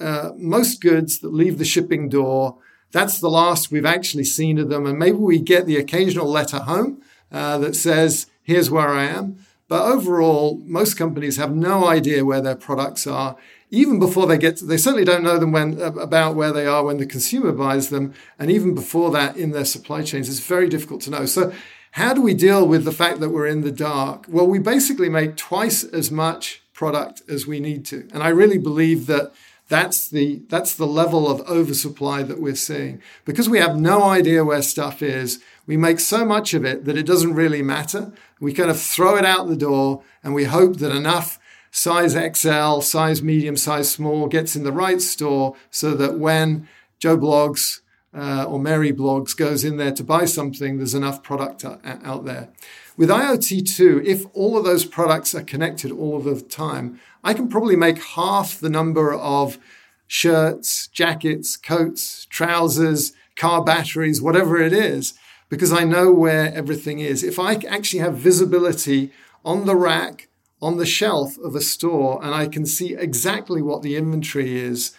Uh, 0.00 0.30
most 0.38 0.80
goods 0.80 1.18
that 1.18 1.34
leave 1.34 1.58
the 1.58 1.64
shipping 1.66 2.08
door, 2.08 2.56
that's 2.90 3.20
the 3.20 3.28
last 3.28 3.70
we've 3.70 3.84
actually 3.84 4.24
seen 4.24 4.58
of 4.58 4.70
them. 4.70 4.86
And 4.86 4.98
maybe 4.98 5.18
we 5.18 5.38
get 5.38 5.66
the 5.66 5.76
occasional 5.76 6.26
letter 6.26 6.60
home 6.60 7.02
uh, 7.30 7.58
that 7.58 7.76
says, 7.76 8.28
here's 8.42 8.70
where 8.70 8.88
I 8.88 9.04
am. 9.04 9.44
But 9.68 9.82
overall, 9.82 10.58
most 10.64 10.94
companies 10.94 11.36
have 11.36 11.54
no 11.54 11.86
idea 11.86 12.24
where 12.24 12.40
their 12.40 12.56
products 12.56 13.06
are. 13.06 13.36
even 13.70 13.98
before 13.98 14.26
they 14.26 14.38
get 14.38 14.56
to, 14.56 14.64
they 14.64 14.78
certainly 14.78 15.04
don't 15.04 15.22
know 15.22 15.38
them 15.38 15.52
when 15.52 15.78
about 15.78 16.34
where 16.34 16.52
they 16.52 16.64
are 16.64 16.82
when 16.84 16.96
the 16.96 17.04
consumer 17.04 17.52
buys 17.52 17.90
them 17.90 18.14
and 18.38 18.50
even 18.50 18.74
before 18.74 19.10
that 19.10 19.36
in 19.36 19.50
their 19.50 19.66
supply 19.66 20.02
chains 20.02 20.28
it's 20.30 20.40
very 20.40 20.68
difficult 20.70 21.02
to 21.02 21.10
know 21.10 21.26
so 21.26 21.52
how 21.92 22.14
do 22.14 22.22
we 22.22 22.34
deal 22.34 22.66
with 22.66 22.84
the 22.84 22.92
fact 22.92 23.20
that 23.20 23.30
we're 23.30 23.46
in 23.46 23.62
the 23.62 23.72
dark? 23.72 24.26
Well 24.28 24.46
we 24.46 24.58
basically 24.58 25.08
make 25.08 25.36
twice 25.36 25.84
as 25.84 26.10
much 26.10 26.62
product 26.72 27.22
as 27.28 27.46
we 27.46 27.58
need 27.60 27.84
to. 27.86 28.08
And 28.12 28.22
i 28.22 28.28
really 28.28 28.58
believe 28.58 29.06
that 29.06 29.32
that's 29.68 30.08
the 30.08 30.42
that's 30.48 30.74
the 30.74 30.86
level 30.86 31.28
of 31.28 31.40
oversupply 31.42 32.22
that 32.22 32.40
we're 32.40 32.54
seeing. 32.54 33.02
Because 33.24 33.48
we 33.48 33.58
have 33.58 33.78
no 33.78 34.02
idea 34.04 34.44
where 34.44 34.62
stuff 34.62 35.02
is 35.02 35.40
we 35.66 35.76
make 35.76 36.00
so 36.00 36.24
much 36.24 36.54
of 36.54 36.64
it 36.64 36.86
that 36.86 36.96
it 36.96 37.04
doesn't 37.04 37.34
really 37.34 37.62
matter. 37.62 38.12
We 38.40 38.54
kind 38.54 38.70
of 38.70 38.80
throw 38.80 39.16
it 39.16 39.26
out 39.26 39.48
the 39.48 39.56
door 39.56 40.02
and 40.24 40.34
we 40.34 40.44
hope 40.44 40.76
that 40.76 40.96
enough 40.96 41.38
size 41.70 42.14
XL, 42.14 42.80
size 42.80 43.22
medium, 43.22 43.56
size 43.56 43.90
small 43.90 44.26
gets 44.26 44.56
in 44.56 44.64
the 44.64 44.72
right 44.72 45.02
store 45.02 45.54
so 45.70 45.92
that 45.94 46.18
when 46.18 46.66
Joe 46.98 47.18
Bloggs 47.18 47.80
uh, 48.14 48.44
or 48.44 48.58
Mary 48.58 48.92
Bloggs 48.92 49.36
goes 49.36 49.64
in 49.64 49.76
there 49.76 49.92
to 49.92 50.04
buy 50.04 50.24
something, 50.24 50.78
there's 50.78 50.94
enough 50.94 51.22
product 51.22 51.64
out 51.64 52.24
there. 52.24 52.48
With 52.96 53.10
IoT2, 53.10 54.04
if 54.04 54.24
all 54.32 54.56
of 54.56 54.64
those 54.64 54.84
products 54.84 55.34
are 55.34 55.42
connected 55.42 55.92
all 55.92 56.16
of 56.16 56.24
the 56.24 56.40
time, 56.40 57.00
I 57.22 57.34
can 57.34 57.48
probably 57.48 57.76
make 57.76 58.02
half 58.02 58.58
the 58.58 58.70
number 58.70 59.12
of 59.12 59.58
shirts, 60.06 60.88
jackets, 60.88 61.56
coats, 61.56 62.26
trousers, 62.26 63.12
car 63.36 63.62
batteries, 63.62 64.20
whatever 64.20 64.60
it 64.60 64.72
is, 64.72 65.14
because 65.48 65.72
I 65.72 65.84
know 65.84 66.10
where 66.12 66.52
everything 66.52 66.98
is. 66.98 67.22
If 67.22 67.38
I 67.38 67.54
actually 67.68 68.00
have 68.00 68.16
visibility 68.16 69.12
on 69.44 69.66
the 69.66 69.76
rack 69.76 70.28
on 70.60 70.76
the 70.76 70.86
shelf 70.86 71.38
of 71.38 71.54
a 71.54 71.60
store 71.60 72.22
and 72.22 72.34
I 72.34 72.46
can 72.48 72.66
see 72.66 72.94
exactly 72.94 73.62
what 73.62 73.82
the 73.82 73.96
inventory 73.96 74.58
is. 74.58 74.92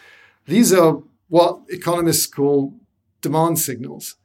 These 0.45 0.73
are 0.73 1.03
what 1.27 1.61
economists 1.69 2.25
call 2.25 2.73
demand 3.21 3.59
signals. 3.59 4.15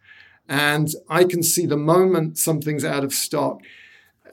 And 0.48 0.88
I 1.08 1.24
can 1.24 1.42
see 1.42 1.66
the 1.66 1.76
moment 1.76 2.38
something's 2.38 2.84
out 2.84 3.04
of 3.04 3.12
stock 3.14 3.62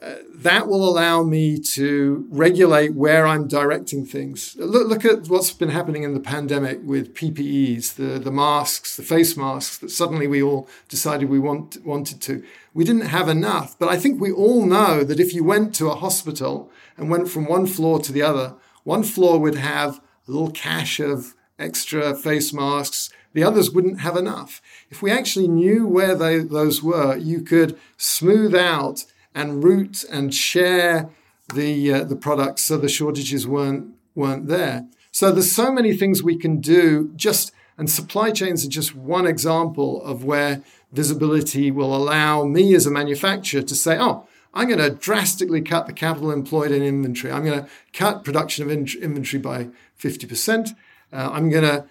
uh, 0.02 0.16
that 0.34 0.66
will 0.66 0.88
allow 0.88 1.22
me 1.22 1.56
to 1.60 2.26
regulate 2.28 2.92
where 2.92 3.24
I'm 3.24 3.46
directing 3.46 4.04
things. 4.04 4.56
Look, 4.58 4.88
look 4.88 5.04
at 5.04 5.28
what's 5.28 5.52
been 5.52 5.68
happening 5.68 6.02
in 6.02 6.12
the 6.12 6.20
pandemic 6.20 6.80
with 6.82 7.14
PPEs, 7.14 7.94
the, 7.94 8.18
the 8.18 8.32
masks, 8.32 8.96
the 8.96 9.04
face 9.04 9.36
masks 9.36 9.78
that 9.78 9.90
suddenly 9.90 10.26
we 10.26 10.42
all 10.42 10.68
decided 10.88 11.28
we 11.28 11.38
want, 11.38 11.76
wanted 11.84 12.20
to. 12.22 12.42
We 12.74 12.82
didn't 12.84 13.06
have 13.06 13.28
enough, 13.28 13.78
but 13.78 13.88
I 13.88 13.96
think 13.96 14.20
we 14.20 14.32
all 14.32 14.66
know 14.66 15.04
that 15.04 15.20
if 15.20 15.32
you 15.32 15.44
went 15.44 15.72
to 15.76 15.88
a 15.88 15.94
hospital 15.94 16.68
and 16.96 17.08
went 17.08 17.28
from 17.28 17.46
one 17.46 17.68
floor 17.68 18.00
to 18.00 18.10
the 18.10 18.22
other, 18.22 18.56
one 18.82 19.04
floor 19.04 19.38
would 19.38 19.54
have 19.54 20.00
a 20.26 20.32
little 20.32 20.50
cache 20.50 20.98
of 20.98 21.36
extra 21.58 22.14
face 22.14 22.52
masks, 22.52 23.10
the 23.32 23.44
others 23.44 23.70
wouldn't 23.70 24.00
have 24.00 24.16
enough. 24.16 24.60
If 24.90 25.02
we 25.02 25.10
actually 25.10 25.48
knew 25.48 25.86
where 25.86 26.14
they, 26.14 26.38
those 26.38 26.82
were, 26.82 27.16
you 27.16 27.40
could 27.40 27.78
smooth 27.96 28.54
out 28.54 29.04
and 29.34 29.64
route 29.64 30.04
and 30.10 30.34
share 30.34 31.10
the 31.54 31.92
uh, 31.92 32.04
the 32.04 32.16
products 32.16 32.62
so 32.62 32.76
the 32.76 32.88
shortages 32.88 33.46
weren't 33.46 33.94
weren't 34.14 34.46
there. 34.46 34.86
So 35.10 35.30
there's 35.30 35.52
so 35.52 35.72
many 35.72 35.96
things 35.96 36.22
we 36.22 36.36
can 36.36 36.60
do 36.60 37.12
just 37.16 37.52
and 37.78 37.90
supply 37.90 38.30
chains 38.30 38.64
are 38.64 38.70
just 38.70 38.94
one 38.94 39.26
example 39.26 40.02
of 40.04 40.24
where 40.24 40.62
visibility 40.92 41.70
will 41.70 41.96
allow 41.96 42.44
me 42.44 42.74
as 42.74 42.86
a 42.86 42.90
manufacturer 42.90 43.62
to 43.62 43.74
say, 43.74 43.96
oh, 43.98 44.26
I'm 44.54 44.68
going 44.68 44.78
to 44.78 44.90
drastically 44.90 45.62
cut 45.62 45.86
the 45.86 45.94
capital 45.94 46.30
employed 46.30 46.70
in 46.70 46.82
inventory. 46.82 47.32
I'm 47.32 47.44
going 47.44 47.64
to 47.64 47.68
cut 47.94 48.24
production 48.24 48.64
of 48.64 48.70
in- 48.70 49.02
inventory 49.02 49.40
by 49.40 49.68
50%. 49.98 50.76
Uh, 51.12 51.30
I'm 51.32 51.50
going 51.50 51.64
to 51.64 51.84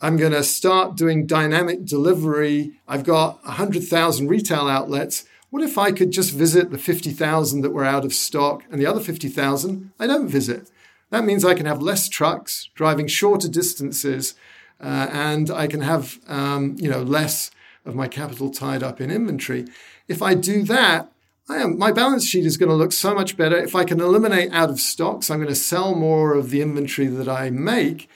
I'm 0.00 0.18
going 0.18 0.32
to 0.32 0.44
start 0.44 0.94
doing 0.94 1.26
dynamic 1.26 1.86
delivery. 1.86 2.72
I've 2.86 3.04
got 3.04 3.42
100,000 3.46 4.28
retail 4.28 4.68
outlets. 4.68 5.24
What 5.48 5.62
if 5.62 5.78
I 5.78 5.90
could 5.90 6.10
just 6.10 6.32
visit 6.32 6.70
the 6.70 6.76
50,000 6.76 7.62
that 7.62 7.70
were 7.70 7.84
out 7.84 8.04
of 8.04 8.12
stock 8.12 8.64
and 8.70 8.78
the 8.78 8.84
other 8.84 9.00
50,000 9.00 9.92
I 9.98 10.06
don't 10.06 10.28
visit? 10.28 10.70
That 11.10 11.24
means 11.24 11.44
I 11.44 11.54
can 11.54 11.66
have 11.66 11.80
less 11.80 12.08
trucks 12.08 12.68
driving 12.74 13.06
shorter 13.06 13.48
distances 13.48 14.34
uh, 14.80 15.08
and 15.10 15.50
I 15.50 15.66
can 15.66 15.80
have 15.80 16.18
um, 16.28 16.76
you 16.78 16.90
know 16.90 17.02
less 17.02 17.50
of 17.86 17.94
my 17.94 18.08
capital 18.08 18.50
tied 18.50 18.82
up 18.82 19.00
in 19.00 19.10
inventory. 19.10 19.64
If 20.08 20.20
I 20.20 20.34
do 20.34 20.62
that, 20.64 21.10
I 21.48 21.58
am, 21.58 21.78
my 21.78 21.92
balance 21.92 22.26
sheet 22.26 22.44
is 22.44 22.56
going 22.56 22.68
to 22.68 22.74
look 22.74 22.92
so 22.92 23.14
much 23.14 23.36
better. 23.36 23.56
If 23.56 23.76
I 23.76 23.84
can 23.84 24.00
eliminate 24.00 24.52
out 24.52 24.68
of 24.68 24.80
stocks, 24.80 25.30
I'm 25.30 25.38
going 25.38 25.48
to 25.48 25.54
sell 25.54 25.94
more 25.94 26.34
of 26.34 26.50
the 26.50 26.60
inventory 26.60 27.06
that 27.06 27.28
I 27.28 27.50
make. 27.50 28.10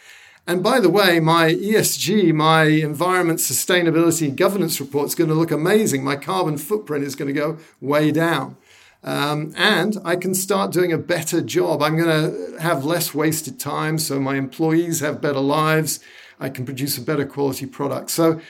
And 0.51 0.65
by 0.65 0.81
the 0.81 0.91
way, 0.91 1.21
my 1.21 1.55
ESG, 1.55 2.35
my 2.35 2.65
environment 2.65 3.39
sustainability 3.39 4.35
governance 4.35 4.81
report 4.81 5.07
is 5.07 5.15
going 5.15 5.31
to 5.31 5.37
look 5.37 5.53
amazing. 5.53 6.03
My 6.03 6.17
carbon 6.17 6.59
footprint 6.59 7.05
is 7.05 7.15
going 7.15 7.33
to 7.33 7.41
go 7.41 7.59
way 7.81 8.11
down. 8.11 8.57
Um, 9.05 9.55
and 9.57 9.99
I 10.05 10.17
can 10.17 10.35
start 10.35 10.73
doing 10.73 10.93
a 10.93 10.99
better 10.99 11.41
job. 11.41 11.85
I'm 11.85 11.97
going 11.97 12.09
to 12.09 12.61
have 12.61 12.85
less 12.85 13.15
wasted 13.15 13.61
time 13.61 13.97
so 13.97 14.19
my 14.19 14.35
employees 14.35 14.99
have 14.99 15.21
better 15.21 15.39
lives. 15.39 16.01
I 16.41 16.49
can 16.49 16.65
produce 16.65 16.99
a 16.99 17.03
better 17.03 17.27
quality 17.27 17.67
product. 17.67 18.11
So 18.11 18.41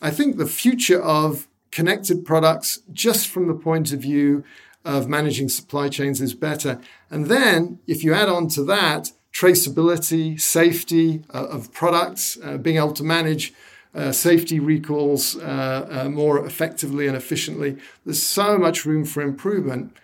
I 0.00 0.10
think 0.12 0.36
the 0.36 0.46
future 0.46 1.02
of 1.02 1.48
connected 1.72 2.24
products, 2.24 2.82
just 2.92 3.26
from 3.26 3.48
the 3.48 3.54
point 3.54 3.92
of 3.92 3.98
view 3.98 4.44
of 4.84 5.08
managing 5.08 5.48
supply 5.48 5.88
chains, 5.88 6.20
is 6.20 6.34
better. 6.34 6.80
And 7.10 7.26
then 7.26 7.80
if 7.88 8.04
you 8.04 8.14
add 8.14 8.28
on 8.28 8.46
to 8.50 8.62
that, 8.66 9.10
traceability, 9.38 10.40
safety 10.40 11.22
uh, 11.32 11.46
of 11.46 11.72
products, 11.72 12.36
uh, 12.42 12.56
being 12.56 12.76
able 12.76 12.92
to 12.92 13.04
manage 13.04 13.52
uh, 13.94 14.12
safety 14.12 14.58
recalls 14.58 15.36
uh, 15.36 15.86
uh, 15.90 16.08
more 16.08 16.44
effectively 16.44 17.06
and 17.06 17.16
efficiently. 17.16 17.76
There's 18.04 18.22
so 18.22 18.58
much 18.58 18.84
room 18.84 19.04
for 19.04 19.22
improvement. 19.22 19.96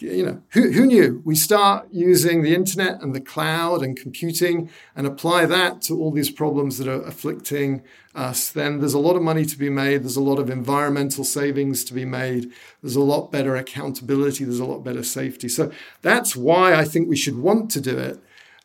You 0.00 0.24
know, 0.26 0.42
who, 0.50 0.70
who 0.70 0.86
knew? 0.86 1.22
We 1.24 1.34
start 1.34 1.88
using 1.90 2.42
the 2.42 2.54
internet 2.54 3.02
and 3.02 3.16
the 3.16 3.20
cloud 3.20 3.82
and 3.82 3.96
computing 3.96 4.70
and 4.94 5.08
apply 5.08 5.46
that 5.46 5.82
to 5.82 5.98
all 6.00 6.12
these 6.12 6.30
problems 6.30 6.78
that 6.78 6.86
are 6.86 7.02
afflicting 7.02 7.82
us. 8.14 8.48
Then 8.48 8.78
there's 8.78 8.94
a 8.94 9.00
lot 9.00 9.16
of 9.16 9.22
money 9.22 9.44
to 9.44 9.58
be 9.58 9.70
made. 9.70 10.04
There's 10.04 10.16
a 10.16 10.22
lot 10.22 10.38
of 10.38 10.50
environmental 10.50 11.24
savings 11.24 11.82
to 11.84 11.94
be 11.94 12.04
made. 12.04 12.52
There's 12.80 12.96
a 12.96 13.00
lot 13.00 13.32
better 13.32 13.56
accountability. 13.56 14.44
There's 14.44 14.60
a 14.60 14.64
lot 14.64 14.84
better 14.84 15.02
safety. 15.02 15.48
So 15.48 15.72
that's 16.00 16.36
why 16.36 16.74
I 16.74 16.84
think 16.84 17.08
we 17.08 17.16
should 17.16 17.38
want 17.38 17.72
to 17.72 17.80
do 17.80 17.98
it. 17.98 18.20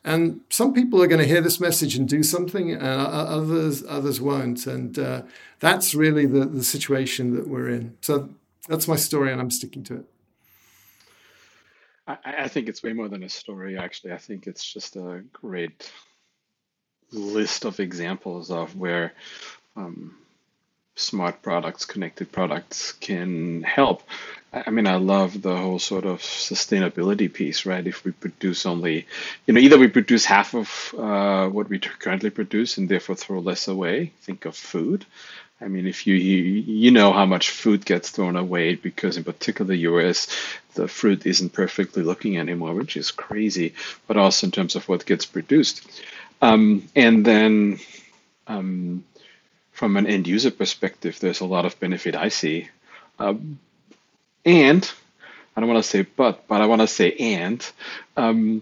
And 0.05 0.41
some 0.49 0.73
people 0.73 1.01
are 1.01 1.07
going 1.07 1.21
to 1.21 1.27
hear 1.27 1.39
this 1.41 1.59
message 1.59 1.95
and 1.95 2.07
do 2.07 2.23
something, 2.23 2.71
and 2.71 2.83
others 2.83 3.83
others 3.87 4.19
won't. 4.19 4.67
And 4.67 4.99
uh, 4.99 5.21
that's 5.59 5.95
really 5.95 6.25
the, 6.25 6.45
the 6.45 6.63
situation 6.63 7.35
that 7.35 7.47
we're 7.47 7.69
in. 7.69 7.97
So 8.01 8.29
that's 8.67 8.87
my 8.87 8.97
story, 8.97 9.31
and 9.31 9.39
I'm 9.39 9.51
sticking 9.51 9.83
to 9.83 9.95
it. 9.95 10.05
I, 12.05 12.17
I 12.25 12.47
think 12.49 12.67
it's 12.67 12.83
way 12.83 12.93
more 12.93 13.07
than 13.07 13.23
a 13.23 13.29
story, 13.29 13.77
actually. 13.77 14.11
I 14.11 14.17
think 14.17 14.45
it's 14.45 14.65
just 14.65 14.97
a 14.97 15.23
great 15.31 15.89
list 17.11 17.65
of 17.65 17.79
examples 17.79 18.51
of 18.51 18.75
where 18.75 19.13
um, 19.75 20.17
smart 20.95 21.41
products, 21.41 21.85
connected 21.85 22.31
products 22.31 22.91
can 22.93 23.63
help. 23.63 24.03
I 24.53 24.69
mean, 24.69 24.85
I 24.85 24.97
love 24.97 25.41
the 25.41 25.57
whole 25.57 25.79
sort 25.79 26.05
of 26.05 26.19
sustainability 26.19 27.31
piece, 27.31 27.65
right? 27.65 27.85
If 27.85 28.05
we 28.05 28.11
produce 28.11 28.67
only, 28.67 29.07
you 29.47 29.53
know, 29.53 29.59
either 29.59 29.79
we 29.79 29.87
produce 29.87 30.25
half 30.25 30.53
of 30.53 30.93
uh, 30.95 31.47
what 31.49 31.69
we 31.69 31.79
currently 31.79 32.29
produce 32.29 32.77
and 32.77 32.87
therefore 32.87 33.15
throw 33.15 33.39
less 33.39 33.67
away. 33.67 34.11
Think 34.21 34.45
of 34.45 34.55
food. 34.55 35.05
I 35.59 35.69
mean, 35.69 35.87
if 35.87 36.05
you, 36.05 36.15
you 36.15 36.91
know 36.91 37.13
how 37.13 37.25
much 37.25 37.49
food 37.49 37.85
gets 37.85 38.11
thrown 38.11 38.35
away 38.35 38.75
because, 38.75 39.17
in 39.17 39.23
particular, 39.23 39.69
the 39.69 39.77
U.S. 39.77 40.27
the 40.75 40.87
fruit 40.87 41.25
isn't 41.25 41.53
perfectly 41.53 42.03
looking 42.03 42.37
anymore, 42.37 42.75
which 42.75 42.97
is 42.97 43.11
crazy. 43.11 43.73
But 44.05 44.17
also 44.17 44.47
in 44.47 44.51
terms 44.51 44.75
of 44.75 44.87
what 44.87 45.05
gets 45.05 45.25
produced, 45.25 46.03
um, 46.41 46.89
and 46.95 47.25
then 47.25 47.79
um, 48.45 49.05
from 49.73 49.97
an 49.97 50.07
end 50.07 50.27
user 50.27 50.51
perspective, 50.51 51.19
there's 51.19 51.41
a 51.41 51.45
lot 51.45 51.65
of 51.65 51.79
benefit 51.79 52.15
I 52.15 52.29
see. 52.29 52.69
Um, 53.19 53.59
and 54.45 54.89
I 55.55 55.59
don't 55.59 55.69
want 55.69 55.83
to 55.83 55.89
say 55.89 56.03
but, 56.03 56.47
but 56.47 56.61
I 56.61 56.67
want 56.67 56.81
to 56.81 56.87
say 56.87 57.11
and. 57.11 57.71
Um, 58.15 58.61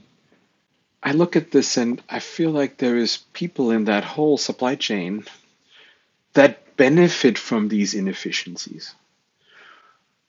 I 1.04 1.14
look 1.14 1.36
at 1.36 1.52
this 1.52 1.78
and 1.78 2.02
I 2.10 2.20
feel 2.20 2.52
like 2.52 2.78
there 2.78 2.98
is 2.98 3.18
people 3.34 3.72
in 3.72 3.86
that 3.86 4.04
whole 4.04 4.38
supply 4.38 4.76
chain 4.76 5.26
that 6.34 6.78
benefit 6.78 7.38
from 7.38 7.68
these 7.68 7.94
inefficiencies. 7.94 8.94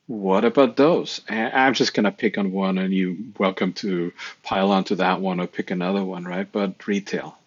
What 0.07 0.45
about 0.45 0.77
those? 0.77 1.21
I'm 1.29 1.75
just 1.75 1.95
going 1.95 2.05
to 2.05 2.11
pick 2.11 2.39
on 2.39 2.53
one 2.53 2.79
and 2.79 2.93
you 2.93 3.33
welcome 3.39 3.73
to 3.75 4.13
pile 4.43 4.73
onto 4.73 4.97
that 4.97 5.21
one 5.21 5.41
or 5.41 5.47
pick 5.47 5.71
another 5.71 6.05
one, 6.05 6.25
right? 6.25 6.51
But 6.51 6.87
retail. 6.87 7.39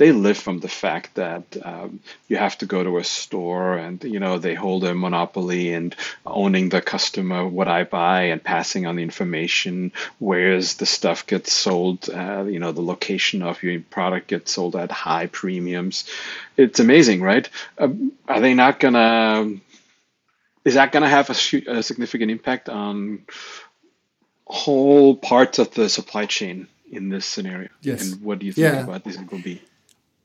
They 0.00 0.12
live 0.12 0.38
from 0.38 0.60
the 0.60 0.68
fact 0.68 1.16
that 1.16 1.44
um, 1.62 2.00
you 2.26 2.38
have 2.38 2.56
to 2.56 2.64
go 2.64 2.82
to 2.82 2.96
a 2.96 3.04
store 3.04 3.76
and 3.76 4.02
you 4.02 4.18
know 4.18 4.38
they 4.38 4.54
hold 4.54 4.82
a 4.82 4.94
monopoly 4.94 5.74
and 5.74 5.94
owning 6.24 6.70
the 6.70 6.80
customer 6.80 7.46
what 7.46 7.68
I 7.68 7.84
buy 7.84 8.22
and 8.32 8.42
passing 8.42 8.86
on 8.86 8.96
the 8.96 9.02
information 9.02 9.92
where's 10.18 10.76
the 10.76 10.86
stuff 10.86 11.26
gets 11.26 11.52
sold 11.52 12.08
uh, 12.08 12.44
you 12.48 12.60
know 12.60 12.72
the 12.72 12.80
location 12.80 13.42
of 13.42 13.62
your 13.62 13.78
product 13.78 14.28
gets 14.28 14.52
sold 14.52 14.74
at 14.74 14.90
high 14.90 15.26
premiums. 15.26 16.08
It's 16.56 16.80
amazing 16.80 17.20
right? 17.20 17.46
Um, 17.76 18.12
are 18.26 18.40
they 18.40 18.54
not 18.54 18.80
gonna 18.80 19.52
is 20.64 20.74
that 20.74 20.92
gonna 20.92 21.10
have 21.10 21.28
a, 21.28 21.78
a 21.78 21.82
significant 21.82 22.30
impact 22.30 22.70
on 22.70 23.26
whole 24.46 25.14
parts 25.14 25.58
of 25.58 25.74
the 25.74 25.90
supply 25.90 26.24
chain 26.24 26.68
in 26.90 27.10
this 27.10 27.26
scenario? 27.26 27.68
Yes. 27.82 28.00
And 28.00 28.22
what 28.22 28.38
do 28.38 28.46
you 28.46 28.54
think 28.54 28.72
yeah. 28.72 28.82
about 28.82 29.04
this 29.04 29.18
will 29.18 29.42
be 29.42 29.60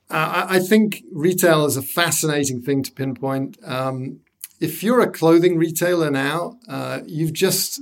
uh, 0.09 0.45
I 0.50 0.59
think 0.59 1.03
retail 1.12 1.65
is 1.65 1.77
a 1.77 1.81
fascinating 1.81 2.62
thing 2.62 2.83
to 2.83 2.91
pinpoint. 2.91 3.57
Um, 3.63 4.19
if 4.59 4.83
you're 4.83 5.01
a 5.01 5.12
clothing 5.12 5.57
retailer 5.57 6.09
now, 6.09 6.57
uh, 6.67 7.01
you've 7.05 7.33
just, 7.33 7.81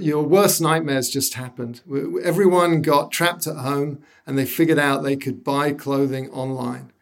your 0.00 0.22
worst 0.22 0.60
nightmares 0.60 1.08
just 1.08 1.34
happened. 1.34 1.80
Everyone 2.22 2.82
got 2.82 3.10
trapped 3.10 3.46
at 3.46 3.56
home 3.56 4.02
and 4.26 4.38
they 4.38 4.44
figured 4.44 4.78
out 4.78 5.02
they 5.02 5.16
could 5.16 5.42
buy 5.42 5.72
clothing 5.72 6.30
online. 6.30 6.92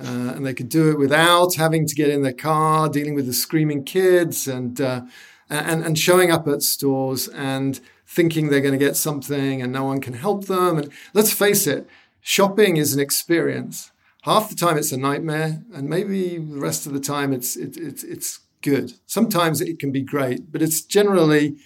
Uh, 0.00 0.32
and 0.34 0.46
they 0.46 0.54
could 0.54 0.68
do 0.68 0.90
it 0.90 0.98
without 0.98 1.54
having 1.54 1.86
to 1.86 1.94
get 1.94 2.08
in 2.08 2.22
their 2.22 2.32
car, 2.32 2.88
dealing 2.88 3.14
with 3.14 3.26
the 3.26 3.32
screaming 3.32 3.84
kids, 3.84 4.48
and, 4.48 4.80
uh, 4.80 5.02
and, 5.50 5.84
and 5.84 5.98
showing 5.98 6.30
up 6.32 6.48
at 6.48 6.62
stores 6.62 7.28
and 7.28 7.80
thinking 8.06 8.48
they're 8.48 8.60
going 8.60 8.78
to 8.78 8.84
get 8.84 8.96
something 8.96 9.60
and 9.60 9.72
no 9.72 9.84
one 9.84 10.00
can 10.00 10.14
help 10.14 10.46
them. 10.46 10.78
And 10.78 10.90
let's 11.12 11.32
face 11.32 11.66
it, 11.66 11.86
shopping 12.22 12.76
is 12.76 12.94
an 12.94 13.00
experience 13.00 13.92
half 14.24 14.48
the 14.48 14.56
time 14.56 14.78
it's 14.78 14.92
a 14.92 14.96
nightmare, 14.96 15.62
and 15.72 15.88
maybe 15.88 16.38
the 16.38 16.58
rest 16.58 16.86
of 16.86 16.92
the 16.92 17.00
time 17.00 17.32
it's 17.32 17.56
it, 17.56 17.76
it, 17.76 18.02
it's 18.04 18.40
good. 18.62 18.94
Sometimes 19.06 19.60
it 19.60 19.78
can 19.78 19.92
be 19.92 20.02
great, 20.02 20.50
but 20.50 20.62
it's 20.62 20.80
generally 20.80 21.56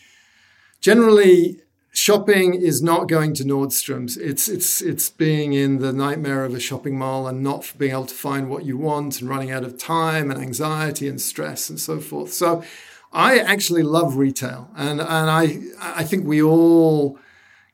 generally 0.80 1.60
shopping 1.92 2.54
is 2.54 2.82
not 2.82 3.08
going 3.08 3.32
to 3.34 3.44
Nordstrom's. 3.44 4.16
It's 4.16 4.48
it's 4.48 4.80
it's 4.80 5.08
being 5.08 5.52
in 5.52 5.78
the 5.78 5.92
nightmare 5.92 6.44
of 6.44 6.54
a 6.54 6.60
shopping 6.60 6.98
mall 6.98 7.26
and 7.28 7.42
not 7.42 7.72
being 7.78 7.92
able 7.92 8.06
to 8.06 8.14
find 8.14 8.50
what 8.50 8.64
you 8.64 8.76
want 8.76 9.20
and 9.20 9.30
running 9.30 9.50
out 9.50 9.64
of 9.64 9.78
time 9.78 10.30
and 10.30 10.40
anxiety 10.40 11.08
and 11.08 11.20
stress 11.20 11.70
and 11.70 11.78
so 11.78 12.00
forth. 12.00 12.32
So 12.32 12.64
I 13.12 13.38
actually 13.38 13.84
love 13.84 14.16
retail 14.16 14.70
and 14.76 15.00
and 15.00 15.30
I 15.30 15.60
I 15.80 16.02
think 16.02 16.26
we 16.26 16.42
all 16.42 17.18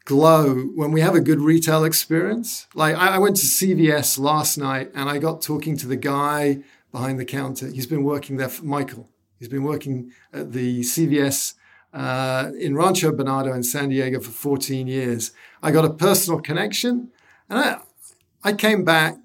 glow 0.04 0.54
when 0.74 0.92
we 0.92 1.00
have 1.00 1.14
a 1.14 1.20
good 1.20 1.40
retail 1.40 1.84
experience. 1.84 2.66
Like 2.74 2.94
I, 2.96 3.18
went 3.18 3.36
to 3.36 3.46
CVS 3.46 4.18
last 4.18 4.58
night 4.58 4.90
and 4.94 5.08
I 5.08 5.18
got 5.18 5.42
talking 5.42 5.76
to 5.78 5.86
the 5.86 5.96
guy 5.96 6.58
behind 6.92 7.18
the 7.18 7.24
counter. 7.24 7.68
He's 7.68 7.86
been 7.86 8.04
working 8.04 8.36
there 8.36 8.48
for 8.48 8.64
Michael. 8.64 9.08
He's 9.38 9.48
been 9.48 9.64
working 9.64 10.12
at 10.32 10.52
the 10.52 10.80
CVS 10.80 11.54
uh, 11.92 12.50
in 12.58 12.76
Rancho 12.76 13.12
Bernardo 13.12 13.52
in 13.52 13.62
San 13.62 13.88
Diego 13.88 14.20
for 14.20 14.30
14 14.30 14.86
years. 14.86 15.32
I 15.62 15.70
got 15.70 15.84
a 15.84 15.90
personal 15.90 16.40
connection 16.40 17.10
and 17.48 17.58
I, 17.58 17.80
I 18.42 18.52
came 18.52 18.84
back 18.84 19.16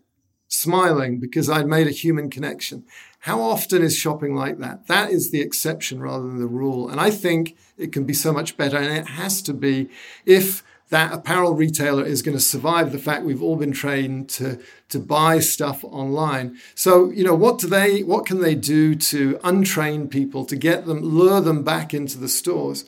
smiling 0.48 1.19
because 1.19 1.50
I'd 1.50 1.67
made 1.67 1.88
a 1.88 1.91
human 1.91 2.29
connection. 2.29 2.86
How 3.24 3.41
often 3.41 3.81
is 3.81 3.98
shopping 3.98 4.33
like 4.33 4.59
that? 4.59 4.88
That 4.88 5.12
is 5.12 5.31
the 5.31 5.41
exception 5.41 6.01
rather 6.01 6.25
than 6.25 6.39
the 6.39 6.48
rule. 6.48 6.89
And 6.89 7.01
I 7.01 7.12
think 7.12 7.57
it 7.77 7.91
can 7.91 8.05
be 8.05 8.13
so 8.13 8.31
much 8.31 8.55
better. 8.55 8.77
And 8.77 8.98
it 8.98 9.07
has 9.07 9.41
to 9.43 9.53
be 9.53 9.89
if 10.25 10.63
that 10.89 11.13
apparel 11.13 11.53
retailer 11.53 12.03
is 12.03 12.22
going 12.22 12.38
to 12.38 12.43
survive 12.43 12.91
the 12.91 12.98
fact 12.98 13.24
we've 13.24 13.43
all 13.43 13.55
been 13.55 13.72
trained 13.72 14.29
to 14.29 14.60
to 14.89 15.00
buy 15.00 15.39
stuff 15.39 15.84
online. 15.84 16.58
So, 16.74 17.12
you 17.12 17.24
know, 17.24 17.36
what 17.36 17.60
do 17.60 17.67
they 17.67 18.01
what 18.01 18.25
can 18.25 18.41
they 18.41 18.55
do 18.55 18.96
to 18.96 19.36
untrain 19.43 20.10
people 20.10 20.46
to 20.46 20.55
get 20.55 20.86
them 20.86 21.01
lure 21.01 21.41
them 21.41 21.63
back 21.63 21.93
into 21.93 22.17
the 22.17 22.29
stores? 22.29 22.86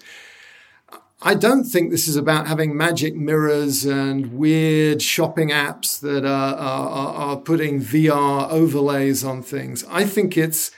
I 1.24 1.36
don't 1.36 1.66
think 1.66 1.92
this 1.92 2.08
is 2.08 2.16
about 2.16 2.48
having 2.48 2.76
magic 2.76 3.16
mirrors 3.16 3.86
and 3.86 4.34
weird 4.34 5.04
shopping 5.04 5.50
apps 5.50 6.00
that 6.00 6.26
are, 6.26 6.56
are, 6.56 7.14
are 7.14 7.38
putting 7.38 7.80
VR 7.80 8.50
overlays 8.50 9.24
on 9.24 9.44
things. 9.44 9.86
I 9.88 10.04
think 10.06 10.36
it's 10.36 10.72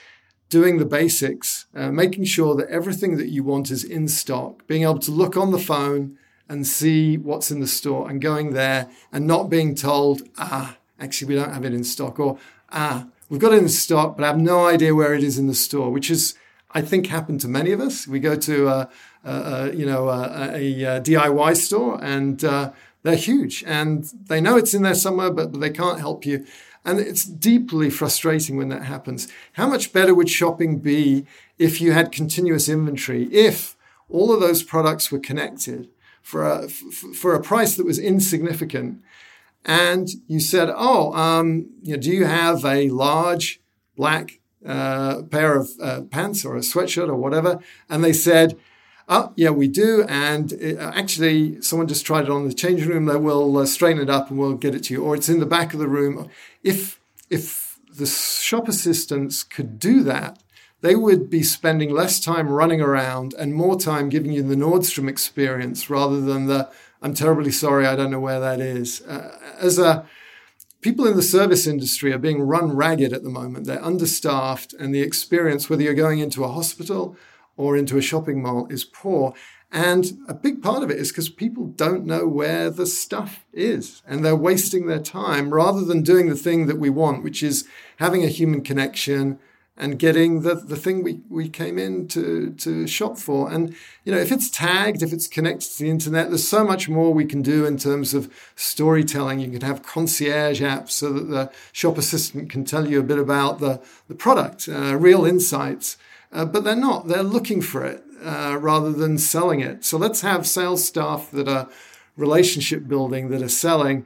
doing 0.50 0.80
the 0.80 0.86
basics, 0.86 1.66
uh, 1.74 1.92
making 1.92 2.26
sure 2.26 2.56
that 2.56 2.68
everything 2.68 3.16
that 3.16 3.30
you 3.30 3.42
want 3.42 3.72
is 3.72 3.86
in 3.86 4.10
stock, 4.10 4.68
being 4.68 4.84
able 4.84 5.00
to 5.00 5.12
look 5.12 5.38
on 5.38 5.52
the 5.52 5.58
phone 5.58 6.18
and 6.50 6.68
see 6.68 7.18
what's 7.18 7.52
in 7.52 7.60
the 7.60 7.68
store 7.68 8.10
and 8.10 8.22
going 8.22 8.54
there 8.54 8.90
and 9.12 9.26
not 9.26 9.50
being 9.50 9.76
told, 9.76 10.24
ah, 10.38 10.78
actually, 11.00 11.28
we 11.28 11.36
don't 11.36 11.54
have 11.54 11.66
it 11.66 11.74
in 11.74 11.84
stock, 11.84 12.20
or 12.20 12.38
ah, 12.72 13.08
we've 13.30 13.40
got 13.40 13.54
it 13.54 13.60
in 13.60 13.70
stock, 13.70 14.18
but 14.18 14.24
I 14.24 14.28
have 14.28 14.38
no 14.38 14.68
idea 14.68 14.94
where 14.94 15.14
it 15.14 15.24
is 15.24 15.38
in 15.38 15.48
the 15.48 15.56
store, 15.56 15.90
which 15.92 16.12
is, 16.12 16.36
I 16.72 16.82
think, 16.82 17.08
happened 17.08 17.42
to 17.42 17.48
many 17.48 17.72
of 17.72 17.80
us. 17.80 18.08
We 18.08 18.20
go 18.20 18.36
to, 18.36 18.68
a, 18.68 18.90
a 19.24 19.72
you 19.74 19.86
know, 19.86 20.10
a, 20.10 20.54
a, 20.54 21.02
DIY 21.02 21.56
store 21.58 22.04
and 22.04 22.44
uh, 22.44 22.72
they're 23.04 23.16
huge 23.16 23.64
and 23.66 24.04
they 24.28 24.42
know 24.42 24.58
it's 24.58 24.74
in 24.74 24.84
there 24.84 24.96
somewhere, 24.96 25.32
but 25.32 25.60
they 25.60 25.70
can't 25.70 26.00
help 26.00 26.26
you. 26.26 26.46
And 26.86 27.00
it's 27.00 27.24
deeply 27.24 27.90
frustrating 27.90 28.58
when 28.58 28.68
that 28.70 28.84
happens. 28.84 29.30
How 29.54 29.68
much 29.68 29.94
better 29.94 30.14
would 30.14 30.30
shopping 30.30 30.80
be 30.80 31.26
if 31.58 31.80
you 31.80 31.94
had 31.94 32.12
continuous 32.12 32.68
inventory? 32.68 33.34
If 33.34 33.78
all 34.10 34.34
of 34.34 34.42
those 34.42 34.64
products 34.64 35.10
were 35.10 35.20
connected 35.20 35.88
for 36.24 36.50
a, 36.50 36.68
for 36.68 37.36
a 37.36 37.42
price 37.42 37.76
that 37.76 37.86
was 37.86 38.00
insignificant. 38.00 39.02
And 39.66 40.10
you 40.28 40.40
said, 40.40 40.74
oh, 40.76 41.14
um, 41.14 41.70
you 41.82 41.96
know, 41.96 42.02
do 42.02 42.10
you 42.10 42.26
have 42.26 42.66
a 42.66 42.90
large 42.90 43.62
black 43.96 44.40
uh, 44.66 45.22
pair 45.24 45.56
of 45.56 45.70
uh, 45.82 46.02
pants 46.10 46.44
or 46.44 46.56
a 46.56 46.62
sweatshirt 46.62 47.08
or 47.08 47.16
whatever? 47.16 47.60
And 47.90 48.04
they 48.04 48.14
said, 48.14 48.58
oh, 49.08 49.32
yeah, 49.36 49.52
we 49.52 49.68
do. 49.68 50.04
And 50.10 50.52
it, 50.54 50.80
uh, 50.80 50.92
actually, 50.96 51.62
someone 51.62 51.88
just 51.88 52.06
tried 52.06 52.26
it 52.26 52.30
on 52.30 52.48
the 52.48 52.54
changing 52.54 52.90
room. 52.90 53.06
They 53.06 53.16
will 53.16 53.58
uh, 53.58 53.66
straighten 53.66 54.02
it 54.02 54.10
up 54.10 54.30
and 54.30 54.40
we'll 54.40 54.56
get 54.56 54.76
it 54.76 54.86
to 54.86 54.94
you. 54.94 55.04
Or 55.04 55.16
it's 55.16 55.30
in 55.30 55.40
the 55.40 55.46
back 55.46 55.74
of 55.74 55.80
the 55.80 55.88
room. 55.88 56.30
If, 56.64 57.00
if 57.30 57.80
the 57.96 58.06
shop 58.06 58.68
assistants 58.68 59.44
could 59.44 59.80
do 59.80 60.04
that, 60.04 60.43
they 60.84 60.96
would 60.96 61.30
be 61.30 61.42
spending 61.42 61.90
less 61.90 62.20
time 62.20 62.50
running 62.50 62.82
around 62.82 63.34
and 63.40 63.56
more 63.56 63.80
time 63.80 64.10
giving 64.10 64.34
you 64.34 64.44
the 64.44 64.56
Nordstrom 64.56 65.10
experience 65.10 65.90
rather 65.90 66.20
than 66.20 66.48
the 66.48 66.70
I'm 67.02 67.14
terribly 67.14 67.52
sorry, 67.52 67.88
I 67.88 67.96
don't 67.96 68.12
know 68.12 68.20
where 68.20 68.42
that 68.42 68.60
is. 68.60 69.02
Uh, 69.02 69.38
as 69.60 69.80
a 69.80 70.06
people 70.82 71.08
in 71.08 71.16
the 71.16 71.24
service 71.24 71.66
industry 71.66 72.12
are 72.12 72.18
being 72.18 72.42
run 72.42 72.76
ragged 72.76 73.14
at 73.14 73.24
the 73.24 73.30
moment. 73.30 73.66
They're 73.66 73.84
understaffed, 73.84 74.74
and 74.74 74.94
the 74.94 75.02
experience, 75.02 75.70
whether 75.70 75.84
you're 75.84 75.94
going 75.94 76.20
into 76.20 76.44
a 76.44 76.52
hospital 76.52 77.16
or 77.56 77.78
into 77.78 77.98
a 77.98 78.02
shopping 78.02 78.42
mall, 78.42 78.68
is 78.70 78.84
poor. 78.84 79.34
And 79.72 80.20
a 80.28 80.34
big 80.34 80.62
part 80.62 80.84
of 80.84 80.92
it 80.92 80.98
is 80.98 81.12
because 81.12 81.30
people 81.30 81.68
don't 81.68 82.06
know 82.06 82.28
where 82.28 82.70
the 82.70 82.86
stuff 82.86 83.46
is 83.54 84.04
and 84.06 84.24
they're 84.24 84.36
wasting 84.36 84.86
their 84.86 85.00
time 85.00 85.54
rather 85.54 85.84
than 85.84 86.04
doing 86.04 86.30
the 86.30 86.36
thing 86.36 86.68
that 86.68 86.78
we 86.78 86.90
want, 86.90 87.24
which 87.24 87.42
is 87.42 87.68
having 87.98 88.24
a 88.24 88.28
human 88.28 88.62
connection, 88.62 89.40
and 89.76 89.98
getting 89.98 90.42
the, 90.42 90.54
the 90.54 90.76
thing 90.76 91.04
we, 91.04 91.22
we 91.30 91.50
came 91.50 91.80
in 91.80 92.08
to, 92.08 92.52
to 92.52 92.86
shop 92.86 93.18
for. 93.18 93.52
And, 93.52 93.76
you 94.06 94.12
know, 94.12 94.20
if 94.20 94.32
it's 94.32 94.50
tagged, 94.50 95.02
if 95.02 95.12
it's 95.12 95.28
connected 95.28 95.72
to 95.72 95.84
the 95.84 95.90
internet, 95.90 96.30
there's 96.30 96.48
so 96.48 96.64
much 96.64 96.88
more 96.88 97.12
we 97.12 97.26
can 97.26 97.42
do 97.42 97.66
in 97.66 97.78
terms 97.78 98.14
of 98.14 98.32
storytelling. 98.56 99.40
You 99.40 99.50
can 99.50 99.62
have 99.62 99.82
concierge 99.82 100.62
apps 100.62 100.92
so 100.92 101.12
that 101.14 101.30
the 101.30 101.52
shop 101.72 101.98
assistant 101.98 102.52
can 102.52 102.66
tell 102.66 102.88
you 102.88 103.00
a 103.00 103.04
bit 103.04 103.18
about 103.18 103.60
the, 103.60 103.82
the 104.08 104.16
product, 104.16 104.70
uh, 104.70 104.96
real 104.96 105.26
insights. 105.26 105.98
Uh, 106.32 106.46
but 106.46 106.64
they're 106.64 106.76
not, 106.76 107.08
they're 107.08 107.24
looking 107.24 107.62
for 107.62 107.84
it 107.84 108.04
uh, 108.24 108.58
rather 108.60 108.92
than 108.92 109.18
selling 109.18 109.60
it. 109.60 109.84
So 109.84 109.98
let's 109.98 110.22
have 110.22 110.46
sales 110.46 110.86
staff 110.86 111.32
that 111.32 111.48
are 111.48 111.68
relationship 112.16 112.88
building, 112.88 113.30
that 113.30 113.42
are 113.42 113.50
selling. 113.50 114.06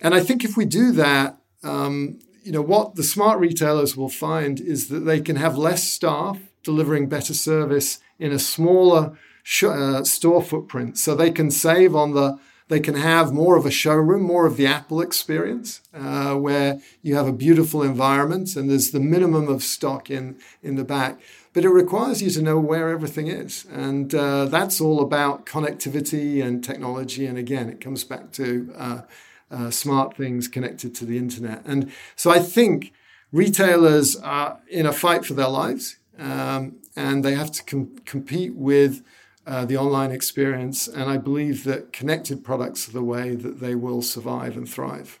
And 0.00 0.14
I 0.14 0.20
think 0.20 0.44
if 0.44 0.56
we 0.56 0.64
do 0.64 0.92
that, 0.92 1.36
um, 1.64 2.20
you 2.44 2.52
know, 2.52 2.62
what 2.62 2.94
the 2.94 3.02
smart 3.02 3.40
retailers 3.40 3.96
will 3.96 4.08
find 4.08 4.60
is 4.60 4.88
that 4.88 5.00
they 5.00 5.20
can 5.20 5.36
have 5.36 5.56
less 5.56 5.82
staff 5.82 6.38
delivering 6.62 7.08
better 7.08 7.34
service 7.34 7.98
in 8.18 8.32
a 8.32 8.38
smaller 8.38 9.16
sh- 9.42 9.64
uh, 9.64 10.04
store 10.04 10.42
footprint. 10.42 10.98
So 10.98 11.14
they 11.14 11.30
can 11.30 11.50
save 11.50 11.94
on 11.94 12.12
the, 12.12 12.38
they 12.68 12.80
can 12.80 12.94
have 12.94 13.32
more 13.32 13.56
of 13.56 13.66
a 13.66 13.70
showroom, 13.70 14.22
more 14.22 14.46
of 14.46 14.56
the 14.56 14.66
Apple 14.66 15.00
experience, 15.00 15.80
uh, 15.94 16.34
where 16.34 16.80
you 17.02 17.14
have 17.14 17.26
a 17.26 17.32
beautiful 17.32 17.82
environment 17.82 18.56
and 18.56 18.70
there's 18.70 18.90
the 18.90 19.00
minimum 19.00 19.48
of 19.48 19.62
stock 19.62 20.10
in, 20.10 20.36
in 20.62 20.76
the 20.76 20.84
back. 20.84 21.20
But 21.54 21.64
it 21.64 21.70
requires 21.70 22.20
you 22.20 22.30
to 22.30 22.42
know 22.42 22.58
where 22.58 22.88
everything 22.88 23.28
is. 23.28 23.64
And 23.70 24.14
uh, 24.14 24.46
that's 24.46 24.80
all 24.80 25.00
about 25.00 25.46
connectivity 25.46 26.44
and 26.44 26.64
technology. 26.64 27.26
And 27.26 27.38
again, 27.38 27.68
it 27.68 27.80
comes 27.80 28.04
back 28.04 28.32
to 28.32 28.74
uh, 28.76 29.00
uh, 29.50 29.70
smart 29.70 30.16
things 30.16 30.48
connected 30.48 30.94
to 30.96 31.04
the 31.04 31.18
internet. 31.18 31.64
And 31.64 31.92
so 32.16 32.30
I 32.30 32.38
think 32.38 32.92
retailers 33.32 34.16
are 34.16 34.60
in 34.68 34.86
a 34.86 34.92
fight 34.92 35.24
for 35.24 35.34
their 35.34 35.48
lives 35.48 35.96
um, 36.18 36.76
and 36.96 37.24
they 37.24 37.34
have 37.34 37.50
to 37.52 37.62
com- 37.64 37.96
compete 38.04 38.54
with 38.54 39.02
uh, 39.46 39.64
the 39.64 39.76
online 39.76 40.10
experience. 40.10 40.88
And 40.88 41.10
I 41.10 41.18
believe 41.18 41.64
that 41.64 41.92
connected 41.92 42.44
products 42.44 42.88
are 42.88 42.92
the 42.92 43.02
way 43.02 43.34
that 43.34 43.60
they 43.60 43.74
will 43.74 44.02
survive 44.02 44.56
and 44.56 44.68
thrive. 44.68 45.20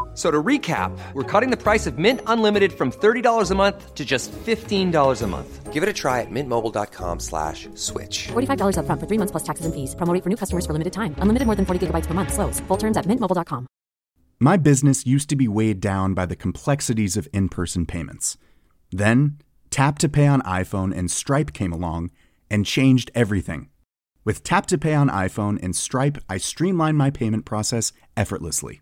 So 0.13 0.29
to 0.29 0.43
recap, 0.43 0.91
we're 1.13 1.23
cutting 1.23 1.51
the 1.51 1.57
price 1.57 1.87
of 1.87 1.97
Mint 1.97 2.19
Unlimited 2.27 2.73
from 2.73 2.91
$30 2.91 3.49
a 3.49 3.55
month 3.55 3.95
to 3.95 4.03
just 4.03 4.29
$15 4.31 5.21
a 5.21 5.27
month. 5.27 5.71
Give 5.71 5.83
it 5.83 5.87
a 5.87 5.93
try 5.93 6.19
at 6.19 6.27
mintmobile.com 6.29 7.21
slash 7.21 7.69
switch. 7.75 8.27
$45 8.27 8.77
up 8.77 8.85
front 8.85 8.99
for 8.99 9.07
three 9.07 9.17
months 9.17 9.31
plus 9.31 9.43
taxes 9.43 9.65
and 9.65 9.73
fees. 9.73 9.95
Promo 9.95 10.13
rate 10.13 10.21
for 10.21 10.29
new 10.29 10.35
customers 10.35 10.65
for 10.65 10.73
limited 10.73 10.91
time. 10.91 11.15
Unlimited 11.19 11.45
more 11.45 11.55
than 11.55 11.65
40 11.65 11.87
gigabytes 11.87 12.07
per 12.07 12.13
month. 12.13 12.33
Slows. 12.33 12.59
Full 12.67 12.77
terms 12.77 12.97
at 12.97 13.05
mintmobile.com. 13.05 13.65
My 14.37 14.57
business 14.57 15.05
used 15.05 15.29
to 15.29 15.37
be 15.37 15.47
weighed 15.47 15.79
down 15.79 16.13
by 16.13 16.25
the 16.25 16.35
complexities 16.35 17.15
of 17.15 17.29
in-person 17.31 17.85
payments. 17.85 18.37
Then, 18.91 19.37
Tap 19.69 19.97
to 19.99 20.09
Pay 20.09 20.27
on 20.27 20.41
iPhone 20.41 20.93
and 20.97 21.09
Stripe 21.09 21.53
came 21.53 21.71
along 21.71 22.11
and 22.49 22.65
changed 22.65 23.11
everything. 23.15 23.69
With 24.25 24.43
Tap 24.43 24.65
to 24.67 24.77
Pay 24.77 24.93
on 24.93 25.07
iPhone 25.09 25.57
and 25.63 25.73
Stripe, 25.73 26.17
I 26.27 26.37
streamlined 26.37 26.97
my 26.97 27.11
payment 27.11 27.45
process 27.45 27.93
effortlessly. 28.17 28.81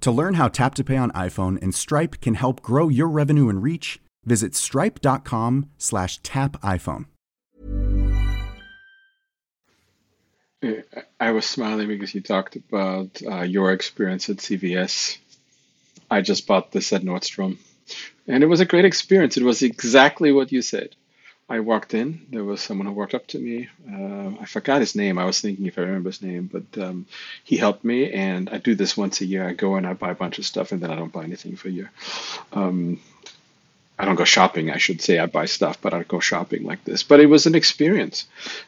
To 0.00 0.10
learn 0.10 0.34
how 0.34 0.48
Tap 0.48 0.74
to 0.76 0.84
Pay 0.84 0.96
on 0.96 1.10
iPhone 1.12 1.60
and 1.62 1.74
Stripe 1.74 2.20
can 2.20 2.34
help 2.34 2.62
grow 2.62 2.88
your 2.88 3.08
revenue 3.08 3.48
and 3.48 3.62
reach, 3.62 4.00
visit 4.24 4.54
stripe.com 4.54 5.70
slash 5.78 6.18
tap 6.18 6.60
iPhone. 6.62 7.06
I 11.20 11.30
was 11.32 11.46
smiling 11.46 11.88
because 11.88 12.14
you 12.14 12.20
talked 12.20 12.56
about 12.56 13.20
uh, 13.26 13.42
your 13.42 13.72
experience 13.72 14.28
at 14.28 14.38
CVS. 14.38 15.18
I 16.10 16.20
just 16.20 16.46
bought 16.46 16.72
this 16.72 16.92
at 16.92 17.02
Nordstrom, 17.02 17.58
and 18.26 18.42
it 18.42 18.46
was 18.46 18.60
a 18.60 18.64
great 18.64 18.84
experience. 18.84 19.36
It 19.36 19.42
was 19.42 19.62
exactly 19.62 20.32
what 20.32 20.52
you 20.52 20.62
said. 20.62 20.94
I 21.48 21.60
walked 21.60 21.94
in. 21.94 22.26
There 22.30 22.42
was 22.42 22.60
someone 22.60 22.86
who 22.88 22.92
walked 22.92 23.14
up 23.14 23.26
to 23.28 23.38
me. 23.38 23.68
Uh, 23.88 24.32
I 24.40 24.46
forgot 24.46 24.80
his 24.80 24.96
name. 24.96 25.16
I 25.18 25.24
was 25.24 25.40
thinking 25.40 25.66
if 25.66 25.78
I 25.78 25.82
remember 25.82 26.08
his 26.10 26.20
name, 26.20 26.50
but 26.52 26.82
um, 26.82 27.06
he 27.44 27.56
helped 27.56 27.84
me. 27.84 28.12
And 28.12 28.50
I 28.50 28.58
do 28.58 28.74
this 28.74 28.96
once 28.96 29.20
a 29.20 29.26
year. 29.26 29.46
I 29.48 29.52
go 29.52 29.76
and 29.76 29.86
I 29.86 29.92
buy 29.92 30.10
a 30.10 30.16
bunch 30.16 30.38
of 30.38 30.46
stuff, 30.46 30.72
and 30.72 30.80
then 30.82 30.90
I 30.90 30.96
don't 30.96 31.12
buy 31.12 31.22
anything 31.22 31.54
for 31.54 31.68
a 31.68 31.72
year. 31.72 31.92
Um, 32.52 33.00
I 33.98 34.04
don't 34.04 34.16
go 34.16 34.24
shopping, 34.24 34.70
I 34.70 34.76
should 34.76 35.00
say. 35.00 35.18
I 35.18 35.24
buy 35.26 35.46
stuff, 35.46 35.80
but 35.80 35.94
I 35.94 35.96
don't 35.96 36.08
go 36.08 36.20
shopping 36.20 36.64
like 36.64 36.84
this. 36.84 37.02
But 37.02 37.20
it 37.20 37.26
was 37.26 37.46
an 37.46 37.54
experience. 37.54 38.26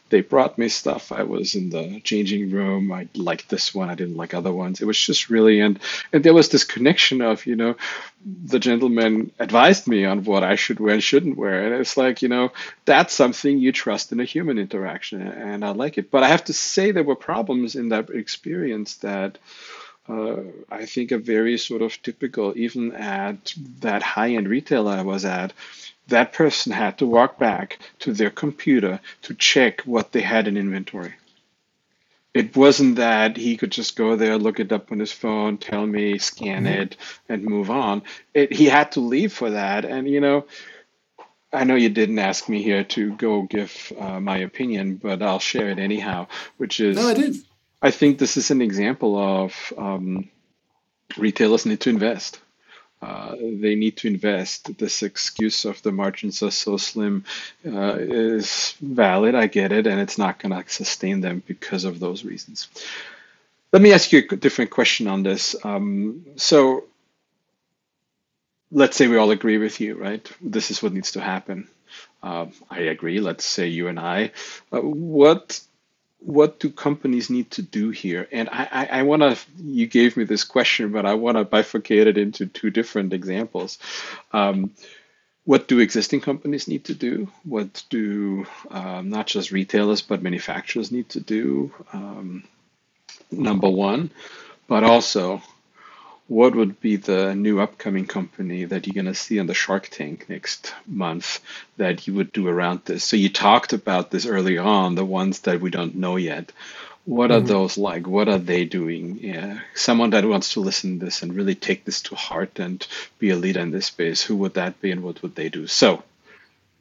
They 0.08 0.22
brought 0.22 0.56
me 0.56 0.68
stuff. 0.70 1.12
I 1.12 1.24
was 1.24 1.54
in 1.54 1.68
the 1.68 2.00
changing 2.00 2.50
room. 2.50 2.90
I 2.90 3.08
liked 3.14 3.50
this 3.50 3.74
one. 3.74 3.90
I 3.90 3.94
didn't 3.94 4.16
like 4.16 4.32
other 4.32 4.52
ones. 4.52 4.80
It 4.80 4.86
was 4.86 4.98
just 4.98 5.28
really 5.28 5.60
and 5.60 5.78
and 6.14 6.24
there 6.24 6.32
was 6.32 6.48
this 6.48 6.64
connection 6.64 7.20
of 7.20 7.44
you 7.44 7.56
know, 7.56 7.76
the 8.24 8.58
gentleman 8.58 9.30
advised 9.38 9.86
me 9.86 10.06
on 10.06 10.24
what 10.24 10.44
I 10.44 10.54
should 10.54 10.80
wear 10.80 10.94
and 10.94 11.02
shouldn't 11.02 11.36
wear, 11.36 11.66
and 11.66 11.80
it's 11.80 11.98
like 11.98 12.22
you 12.22 12.28
know 12.28 12.52
that's 12.86 13.12
something 13.12 13.58
you 13.58 13.72
trust 13.72 14.12
in 14.12 14.20
a 14.20 14.24
human 14.24 14.58
interaction, 14.58 15.20
and 15.20 15.62
I 15.62 15.70
like 15.70 15.98
it. 15.98 16.10
But 16.10 16.22
I 16.22 16.28
have 16.28 16.44
to 16.44 16.54
say 16.54 16.90
there 16.90 17.04
were 17.04 17.16
problems 17.16 17.76
in 17.76 17.90
that 17.90 18.08
experience 18.08 18.96
that 18.96 19.36
uh, 20.08 20.36
I 20.70 20.86
think 20.86 21.12
a 21.12 21.18
very 21.18 21.58
sort 21.58 21.82
of 21.82 22.02
typical, 22.02 22.52
even 22.56 22.92
at 22.92 23.54
that 23.80 24.02
high 24.02 24.34
end 24.34 24.48
retailer 24.48 24.92
I 24.92 25.02
was 25.02 25.24
at, 25.24 25.52
that 26.08 26.32
person 26.32 26.72
had 26.72 26.98
to 26.98 27.06
walk 27.06 27.38
back 27.38 27.78
to 28.00 28.12
their 28.12 28.30
computer 28.30 29.00
to 29.22 29.34
check 29.34 29.82
what 29.82 30.12
they 30.12 30.22
had 30.22 30.48
in 30.48 30.56
inventory. 30.56 31.14
It 32.34 32.56
wasn't 32.56 32.96
that 32.96 33.36
he 33.36 33.56
could 33.56 33.72
just 33.72 33.96
go 33.96 34.16
there, 34.16 34.38
look 34.38 34.60
it 34.60 34.72
up 34.72 34.92
on 34.92 34.98
his 34.98 35.12
phone, 35.12 35.58
tell 35.58 35.86
me, 35.86 36.18
scan 36.18 36.64
mm-hmm. 36.64 36.82
it, 36.82 36.96
and 37.28 37.42
move 37.42 37.70
on. 37.70 38.02
It, 38.32 38.52
he 38.52 38.66
had 38.66 38.92
to 38.92 39.00
leave 39.00 39.32
for 39.32 39.50
that. 39.50 39.84
And, 39.84 40.08
you 40.08 40.20
know, 40.20 40.46
I 41.52 41.64
know 41.64 41.74
you 41.74 41.88
didn't 41.88 42.18
ask 42.18 42.48
me 42.48 42.62
here 42.62 42.84
to 42.84 43.12
go 43.14 43.42
give 43.42 43.92
uh, 43.98 44.20
my 44.20 44.38
opinion, 44.38 44.96
but 44.96 45.22
I'll 45.22 45.38
share 45.38 45.70
it 45.70 45.78
anyhow, 45.78 46.28
which 46.58 46.80
is. 46.80 46.96
No, 46.96 47.08
I 47.08 47.14
did. 47.14 47.36
I 47.80 47.90
think 47.90 48.18
this 48.18 48.36
is 48.36 48.50
an 48.50 48.60
example 48.62 49.16
of 49.16 49.72
um, 49.78 50.28
retailers 51.16 51.66
need 51.66 51.80
to 51.80 51.90
invest. 51.90 52.40
Uh, 53.00 53.36
they 53.36 53.76
need 53.76 53.96
to 53.98 54.08
invest. 54.08 54.76
This 54.76 55.02
excuse 55.04 55.64
of 55.64 55.80
the 55.82 55.92
margins 55.92 56.42
are 56.42 56.50
so 56.50 56.76
slim 56.76 57.24
uh, 57.64 57.96
is 57.98 58.74
valid. 58.80 59.36
I 59.36 59.46
get 59.46 59.70
it, 59.70 59.86
and 59.86 60.00
it's 60.00 60.18
not 60.18 60.40
going 60.40 60.52
to 60.52 60.68
sustain 60.68 61.20
them 61.20 61.42
because 61.46 61.84
of 61.84 62.00
those 62.00 62.24
reasons. 62.24 62.68
Let 63.72 63.82
me 63.82 63.92
ask 63.92 64.10
you 64.12 64.24
a 64.28 64.36
different 64.36 64.72
question 64.72 65.06
on 65.06 65.22
this. 65.22 65.54
Um, 65.64 66.24
so, 66.36 66.84
let's 68.72 68.96
say 68.96 69.06
we 69.06 69.16
all 69.16 69.30
agree 69.30 69.58
with 69.58 69.80
you, 69.80 69.94
right? 69.94 70.28
This 70.40 70.72
is 70.72 70.82
what 70.82 70.92
needs 70.92 71.12
to 71.12 71.20
happen. 71.20 71.68
Uh, 72.20 72.46
I 72.68 72.80
agree. 72.80 73.20
Let's 73.20 73.44
say 73.44 73.68
you 73.68 73.86
and 73.86 74.00
I. 74.00 74.32
Uh, 74.72 74.80
what 74.80 75.60
what 76.20 76.58
do 76.58 76.70
companies 76.70 77.30
need 77.30 77.50
to 77.52 77.62
do 77.62 77.90
here? 77.90 78.28
And 78.32 78.48
I, 78.50 78.68
I, 78.70 78.86
I 78.86 79.02
want 79.02 79.22
to, 79.22 79.38
you 79.58 79.86
gave 79.86 80.16
me 80.16 80.24
this 80.24 80.44
question, 80.44 80.92
but 80.92 81.06
I 81.06 81.14
want 81.14 81.36
to 81.36 81.44
bifurcate 81.44 82.06
it 82.06 82.18
into 82.18 82.46
two 82.46 82.70
different 82.70 83.12
examples. 83.12 83.78
Um, 84.32 84.72
what 85.44 85.68
do 85.68 85.78
existing 85.78 86.20
companies 86.20 86.68
need 86.68 86.84
to 86.84 86.94
do? 86.94 87.28
What 87.44 87.82
do 87.88 88.46
um, 88.70 89.08
not 89.08 89.26
just 89.26 89.50
retailers, 89.50 90.02
but 90.02 90.22
manufacturers 90.22 90.92
need 90.92 91.08
to 91.10 91.20
do? 91.20 91.72
Um, 91.92 92.44
number 93.30 93.68
one, 93.68 94.10
but 94.66 94.84
also 94.84 95.40
what 96.28 96.54
would 96.54 96.78
be 96.80 96.96
the 96.96 97.34
new 97.34 97.58
upcoming 97.58 98.06
company 98.06 98.66
that 98.66 98.86
you're 98.86 98.94
going 98.94 99.06
to 99.06 99.14
see 99.14 99.40
on 99.40 99.46
the 99.46 99.54
Shark 99.54 99.88
Tank 99.88 100.26
next 100.28 100.74
month 100.86 101.40
that 101.78 102.06
you 102.06 102.14
would 102.14 102.32
do 102.32 102.46
around 102.46 102.82
this? 102.84 103.02
So 103.02 103.16
you 103.16 103.30
talked 103.30 103.72
about 103.72 104.10
this 104.10 104.26
early 104.26 104.58
on, 104.58 104.94
the 104.94 105.06
ones 105.06 105.40
that 105.40 105.60
we 105.60 105.70
don't 105.70 105.96
know 105.96 106.16
yet. 106.16 106.52
What 107.06 107.30
are 107.30 107.38
mm-hmm. 107.38 107.46
those 107.46 107.78
like? 107.78 108.06
What 108.06 108.28
are 108.28 108.38
they 108.38 108.66
doing? 108.66 109.18
Yeah. 109.22 109.60
Someone 109.74 110.10
that 110.10 110.26
wants 110.26 110.52
to 110.52 110.60
listen 110.60 110.98
to 110.98 111.06
this 111.06 111.22
and 111.22 111.34
really 111.34 111.54
take 111.54 111.86
this 111.86 112.02
to 112.02 112.14
heart 112.14 112.58
and 112.58 112.86
be 113.18 113.30
a 113.30 113.36
leader 113.36 113.60
in 113.60 113.70
this 113.70 113.86
space, 113.86 114.22
who 114.22 114.36
would 114.36 114.54
that 114.54 114.82
be 114.82 114.90
and 114.90 115.02
what 115.02 115.22
would 115.22 115.34
they 115.34 115.48
do? 115.48 115.66
So, 115.66 116.02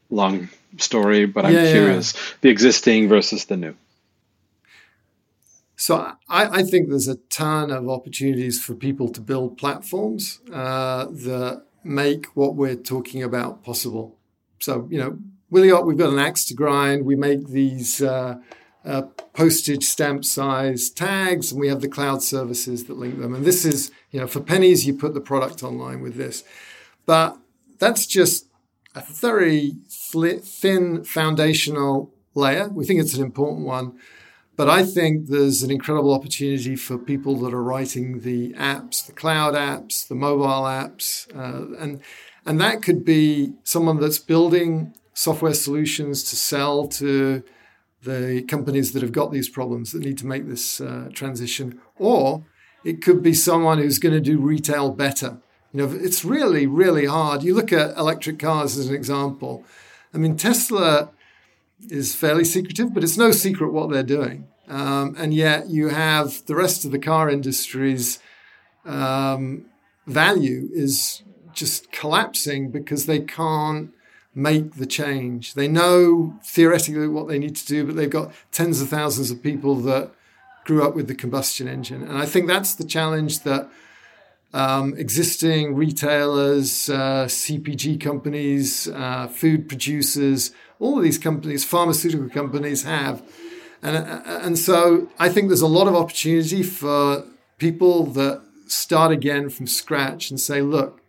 long 0.10 0.50
story, 0.78 1.26
but 1.26 1.46
I'm 1.46 1.54
yeah, 1.54 1.72
curious 1.72 2.14
yeah. 2.14 2.22
the 2.42 2.50
existing 2.50 3.08
versus 3.08 3.46
the 3.46 3.56
new. 3.56 3.76
So 5.80 5.96
I, 6.28 6.48
I, 6.60 6.64
think 6.64 6.90
there's 6.90 7.08
a 7.08 7.18
ton 7.30 7.70
of 7.70 7.88
opportunities 7.88 8.64
for 8.64 8.74
people 8.74 9.10
to 9.10 9.22
build 9.22 9.60
platforms 9.60 10.42
uh, 10.52 11.06
that 11.06 11.66
make 11.84 12.26
what 12.34 12.56
we're 12.56 12.76
talking 12.76 13.22
about 13.22 13.64
possible. 13.64 14.18
So, 14.58 14.88
you 14.90 14.98
know, 14.98 15.20
Wiliot, 15.52 15.86
we've 15.86 15.98
got 15.98 16.12
an 16.12 16.18
axe 16.18 16.46
to 16.46 16.56
grind. 16.56 17.06
We 17.06 17.16
make 17.16 17.50
these 17.50 18.02
uh, 18.02 18.38
uh, 18.84 19.04
postage 19.34 19.84
stamp 19.84 20.26
size 20.26 20.90
tags 20.90 21.52
and 21.52 21.62
we 21.62 21.68
have 21.68 21.82
the 21.82 21.88
cloud 21.88 22.24
services 22.24 22.86
that 22.86 22.98
link 22.98 23.20
them. 23.20 23.36
And 23.36 23.46
this 23.46 23.64
is, 23.64 23.92
you 24.10 24.20
know, 24.20 24.26
for 24.26 24.40
pennies, 24.40 24.88
you 24.88 24.96
put 24.96 25.14
the 25.14 25.22
product 25.22 25.62
online 25.62 26.02
with 26.02 26.16
this. 26.16 26.44
But 27.06 27.38
that's 27.78 28.08
just 28.08 28.48
a 28.96 29.02
very 29.02 29.76
thin 29.92 31.04
foundational 31.04 32.12
layer. 32.34 32.68
We 32.70 32.84
think 32.84 33.00
it's 33.00 33.14
an 33.14 33.24
important 33.24 33.68
one 33.68 34.00
but 34.58 34.68
I 34.68 34.84
think 34.84 35.28
there's 35.28 35.62
an 35.62 35.70
incredible 35.70 36.14
opportunity 36.14 36.76
for 36.76 36.98
people 36.98 37.36
that 37.38 37.54
are 37.54 37.64
writing 37.64 38.22
the 38.22 38.54
apps, 38.54 39.06
the 39.06 39.14
cloud 39.14 39.54
apps, 39.54 40.08
the 40.08 40.16
mobile 40.16 40.64
apps, 40.64 41.28
uh, 41.36 41.76
and 41.80 42.02
and 42.46 42.60
that 42.60 42.82
could 42.82 43.06
be 43.06 43.54
someone 43.64 44.00
that's 44.00 44.20
building 44.20 44.96
software 45.14 45.54
solutions 45.54 46.24
to 46.24 46.36
sell 46.36 46.88
to 46.88 47.44
the 48.04 48.44
companies 48.48 48.94
that 48.94 49.02
have 49.02 49.12
got 49.12 49.32
these 49.32 49.50
problems 49.50 49.92
that 49.92 50.04
need 50.04 50.18
to 50.18 50.26
make 50.26 50.48
this 50.48 50.82
uh, 50.82 51.10
transition, 51.14 51.80
or 51.98 52.44
it 52.84 53.02
could 53.02 53.22
be 53.22 53.34
someone 53.34 53.78
who's 53.78 54.00
going 54.00 54.14
to 54.14 54.22
do 54.22 54.40
retail 54.40 54.90
better. 54.90 55.38
You 55.72 55.86
know, 55.86 55.94
it's 55.94 56.26
really, 56.26 56.66
really 56.66 57.06
hard. 57.06 57.44
You 57.44 57.54
look 57.54 57.72
at 57.72 57.96
electric 57.98 58.40
cars 58.40 58.78
as 58.78 58.88
an 58.88 58.96
example. 58.96 59.64
I 60.14 60.18
mean, 60.18 60.36
Tesla 60.38 61.12
is 61.90 62.16
fairly 62.16 62.44
secretive, 62.44 62.94
but 62.94 63.04
it's 63.04 63.18
no 63.18 63.32
secret 63.32 63.72
what 63.72 63.90
they're 63.90 64.04
doing. 64.04 64.48
Um, 64.68 65.16
and 65.18 65.34
yet 65.34 65.70
you 65.70 65.90
have 65.90 66.46
the 66.46 66.56
rest 66.56 66.84
of 66.86 66.92
the 66.92 67.00
car 67.00 67.30
industries 67.30 68.20
um, 68.86 69.66
value 70.06 70.70
is 70.74 71.24
just 71.54 71.92
collapsing 71.92 72.72
because 72.72 73.06
they 73.06 73.20
can't 73.20 73.92
make 74.36 74.76
the 74.76 74.86
change. 74.86 75.56
They 75.56 75.68
know 75.68 76.38
theoretically 76.44 77.08
what 77.08 77.28
they 77.28 77.40
need 77.40 77.56
to 77.56 77.66
do, 77.66 77.86
but 77.86 77.96
they've 77.96 78.10
got 78.10 78.32
tens 78.52 78.82
of 78.82 78.90
thousands 78.90 79.32
of 79.32 79.42
people 79.42 79.76
that 79.76 80.12
grew 80.66 80.84
up 80.84 80.96
with 80.96 81.08
the 81.08 81.16
combustion 81.16 81.68
engine. 81.68 82.04
And 82.04 82.18
I 82.18 82.26
think 82.26 82.48
that's 82.48 82.76
the 82.76 82.86
challenge 82.86 83.42
that 83.42 83.70
um, 84.54 84.96
existing 84.98 85.76
retailers, 85.76 86.90
uh, 86.90 87.26
CPG 87.26 88.00
companies, 88.00 88.88
uh, 88.88 89.28
food 89.28 89.68
producers, 89.68 90.52
all 90.80 90.98
of 90.98 91.04
these 91.04 91.18
companies, 91.18 91.66
pharmaceutical 91.66 92.30
companies 92.30 92.84
have. 92.84 93.22
And, 93.82 93.98
uh, 93.98 94.22
and 94.26 94.58
so 94.58 95.10
I 95.20 95.30
think 95.30 95.50
there's 95.50 95.62
a 95.62 95.68
lot 95.68 95.88
of 95.88 95.96
opportunity 95.96 96.64
for 96.64 97.26
people 97.58 98.06
that 98.08 98.42
start 98.68 99.12
again 99.12 99.50
from 99.50 99.68
scratch 99.68 100.30
and 100.30 100.40
say, 100.40 100.62
look, 100.62 101.02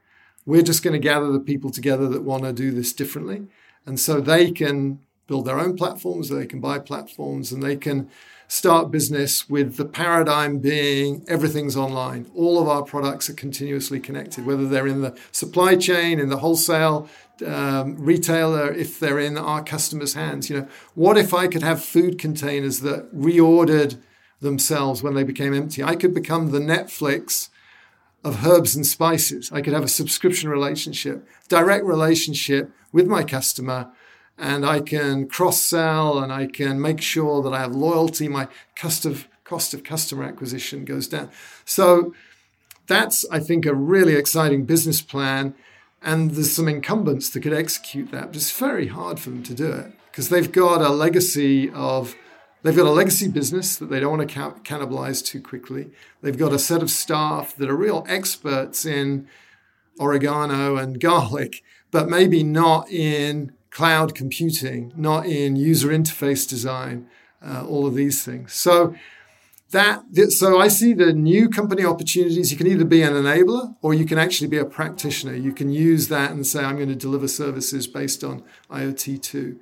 we're 0.47 0.63
just 0.63 0.83
going 0.83 0.95
to 0.95 0.99
gather 0.99 1.31
the 1.31 1.41
people 1.41 1.71
together 1.71 2.09
that 2.09 2.23
want 2.23 2.45
to 2.45 2.53
do 2.53 2.71
this 2.71 2.93
differently. 2.93 3.47
And 3.85 4.01
so 4.01 4.21
they 4.21 4.51
can 4.51 5.01
build 5.27 5.45
their 5.45 5.61
own 5.61 5.77
platforms, 5.77 6.31
they 6.31 6.47
can 6.47 6.61
buy 6.61 6.79
platforms, 6.79 7.53
and 7.53 7.63
they 7.63 7.77
can 7.77 8.11
start 8.49 8.91
business 8.91 9.49
with 9.49 9.77
the 9.77 9.85
paradigm 9.85 10.59
being 10.59 11.23
everything's 11.29 11.77
online. 11.77 12.31
All 12.35 12.61
of 12.61 12.67
our 12.67 12.83
products 12.83 13.29
are 13.29 13.35
continuously 13.35 14.01
connected, 14.01 14.47
whether 14.47 14.67
they're 14.67 14.87
in 14.87 15.03
the 15.03 15.17
supply 15.31 15.77
chain, 15.77 16.19
in 16.19 16.31
the 16.31 16.39
wholesale 16.39 17.09
um, 17.47 17.97
retailer, 17.99 18.73
if 18.73 18.99
they're 18.99 19.19
in 19.19 19.37
our 19.37 19.63
customers' 19.63 20.15
hands. 20.15 20.49
You 20.49 20.61
know, 20.61 20.69
what 20.95 21.19
if 21.19 21.35
I 21.35 21.47
could 21.47 21.63
have 21.63 21.85
food 21.85 22.19
containers 22.19 22.81
that 22.81 23.15
reordered 23.15 24.01
themselves 24.41 25.03
when 25.03 25.15
they 25.15 25.25
became 25.25 25.53
empty? 25.53 25.85
I 25.85 25.95
could 25.95 26.15
become 26.15 26.51
the 26.51 26.59
Netflix 26.59 27.51
of 28.25 28.47
herbs 28.47 28.75
and 28.75 28.87
spices. 28.87 29.53
I 29.53 29.61
could 29.61 29.75
have 29.75 29.85
a 29.85 29.89
subscription 29.89 30.49
relationship, 30.49 31.29
direct 31.49 31.85
relationship 31.85 32.73
with 32.93 33.07
my 33.07 33.25
customer 33.25 33.93
and 34.39 34.65
I 34.65 34.81
can 34.81 35.29
cross 35.29 35.61
sell 35.61 36.19
and 36.19 36.33
I 36.33 36.47
can 36.47 36.81
make 36.81 37.01
sure 37.01 37.43
that 37.43 37.53
I 37.53 37.61
have 37.61 37.75
loyalty. 37.75 38.29
My 38.29 38.49
cost 38.77 39.05
of, 39.05 39.27
cost 39.45 39.75
of 39.75 39.83
customer 39.83 40.25
acquisition 40.25 40.85
goes 40.85 41.09
down. 41.09 41.31
So 41.65 42.15
that's, 42.87 43.27
I 43.31 43.41
think, 43.41 43.67
a 43.67 43.75
really 43.75 44.15
exciting 44.15 44.65
business 44.65 45.03
plan. 45.03 45.55
And 46.01 46.33
there's 46.33 46.53
some 46.53 46.69
incumbents 46.69 47.31
that 47.31 47.41
could 47.41 47.53
execute 47.53 48.13
that, 48.13 48.29
but 48.29 48.37
it's 48.37 48.57
very 48.57 48.87
hard 48.87 49.19
for 49.19 49.31
them 49.31 49.43
to 49.43 49.55
do 49.55 49.71
it 49.73 49.93
because 50.11 50.29
they've 50.29 50.51
got 50.51 50.81
a 50.81 50.89
legacy 50.91 51.71
of 51.71 52.15
they've 52.63 52.77
got 52.77 52.87
a 52.87 52.91
legacy 52.91 53.29
business 53.29 53.77
that 53.77 53.87
they 53.87 53.99
don't 53.99 54.19
want 54.19 54.31
to 54.31 54.39
cannibalize 54.63 55.25
too 55.25 55.41
quickly. 55.41 55.91
They've 56.23 56.39
got 56.39 56.53
a 56.53 56.59
set 56.59 56.83
of 56.83 56.91
staff 56.91 57.57
that 57.57 57.69
are 57.69 57.77
real 57.77 58.05
experts 58.09 58.85
in 58.85 59.27
oregano 59.99 60.77
and 60.77 61.01
garlic, 61.01 61.63
but 61.91 62.09
maybe 62.09 62.45
not 62.45 62.89
in 62.91 63.53
cloud 63.79 64.13
computing, 64.13 64.93
not 64.97 65.25
in 65.25 65.55
user 65.55 65.91
interface 65.91 66.49
design, 66.49 67.07
uh, 67.41 67.65
all 67.65 67.87
of 67.87 67.95
these 67.95 68.25
things. 68.25 68.53
So 68.53 68.93
that 69.71 70.03
so 70.31 70.59
I 70.59 70.67
see 70.67 70.93
the 70.95 71.13
new 71.13 71.49
company 71.49 71.85
opportunities. 71.85 72.51
You 72.51 72.59
can 72.59 72.67
either 72.67 72.85
be 72.85 73.03
an 73.03 73.13
enabler 73.13 73.77
or 73.81 73.95
you 73.95 74.05
can 74.05 74.19
actually 74.19 74.49
be 74.49 74.59
a 74.59 74.65
practitioner. 74.65 75.35
You 75.35 75.53
can 75.53 75.71
use 75.71 76.09
that 76.09 76.33
and 76.33 76.45
say, 76.45 76.65
I'm 76.65 76.75
going 76.75 76.89
to 76.89 76.97
deliver 76.97 77.29
services 77.29 77.87
based 77.87 78.25
on 78.25 78.43
IoT 78.69 79.23
two. 79.23 79.61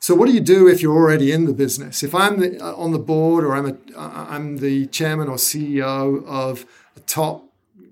So 0.00 0.14
what 0.14 0.28
do 0.28 0.32
you 0.32 0.40
do 0.40 0.66
if 0.66 0.80
you're 0.80 0.96
already 0.96 1.30
in 1.30 1.44
the 1.44 1.52
business? 1.52 2.02
If 2.02 2.14
I'm 2.14 2.40
the, 2.40 2.58
uh, 2.58 2.74
on 2.74 2.92
the 2.92 3.04
board 3.12 3.44
or 3.44 3.54
I'm 3.54 3.66
a, 3.66 3.76
uh, 3.94 4.26
I'm 4.30 4.58
the 4.58 4.86
chairman 4.86 5.28
or 5.28 5.36
CEO 5.36 6.24
of 6.24 6.64
a 6.96 7.00
top 7.00 7.44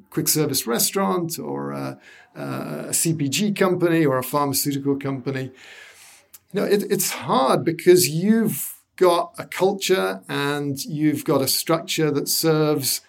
quick 0.08 0.28
service 0.28 0.66
restaurant 0.66 1.38
or 1.38 1.72
a, 1.72 1.98
a 2.37 2.90
CPG 2.90 3.57
company 3.57 4.05
or 4.05 4.18
a 4.18 4.22
pharmaceutical 4.22 4.96
company. 4.96 5.51
You 6.53 6.61
know, 6.61 6.64
it, 6.64 6.85
it's 6.90 7.11
hard 7.11 7.64
because 7.64 8.09
you've 8.09 8.75
got 8.96 9.35
a 9.38 9.44
culture 9.44 10.20
and 10.29 10.83
you've 10.85 11.25
got 11.25 11.42
a 11.42 11.49
structure 11.49 12.11
that 12.11 12.29
serves 12.29 13.01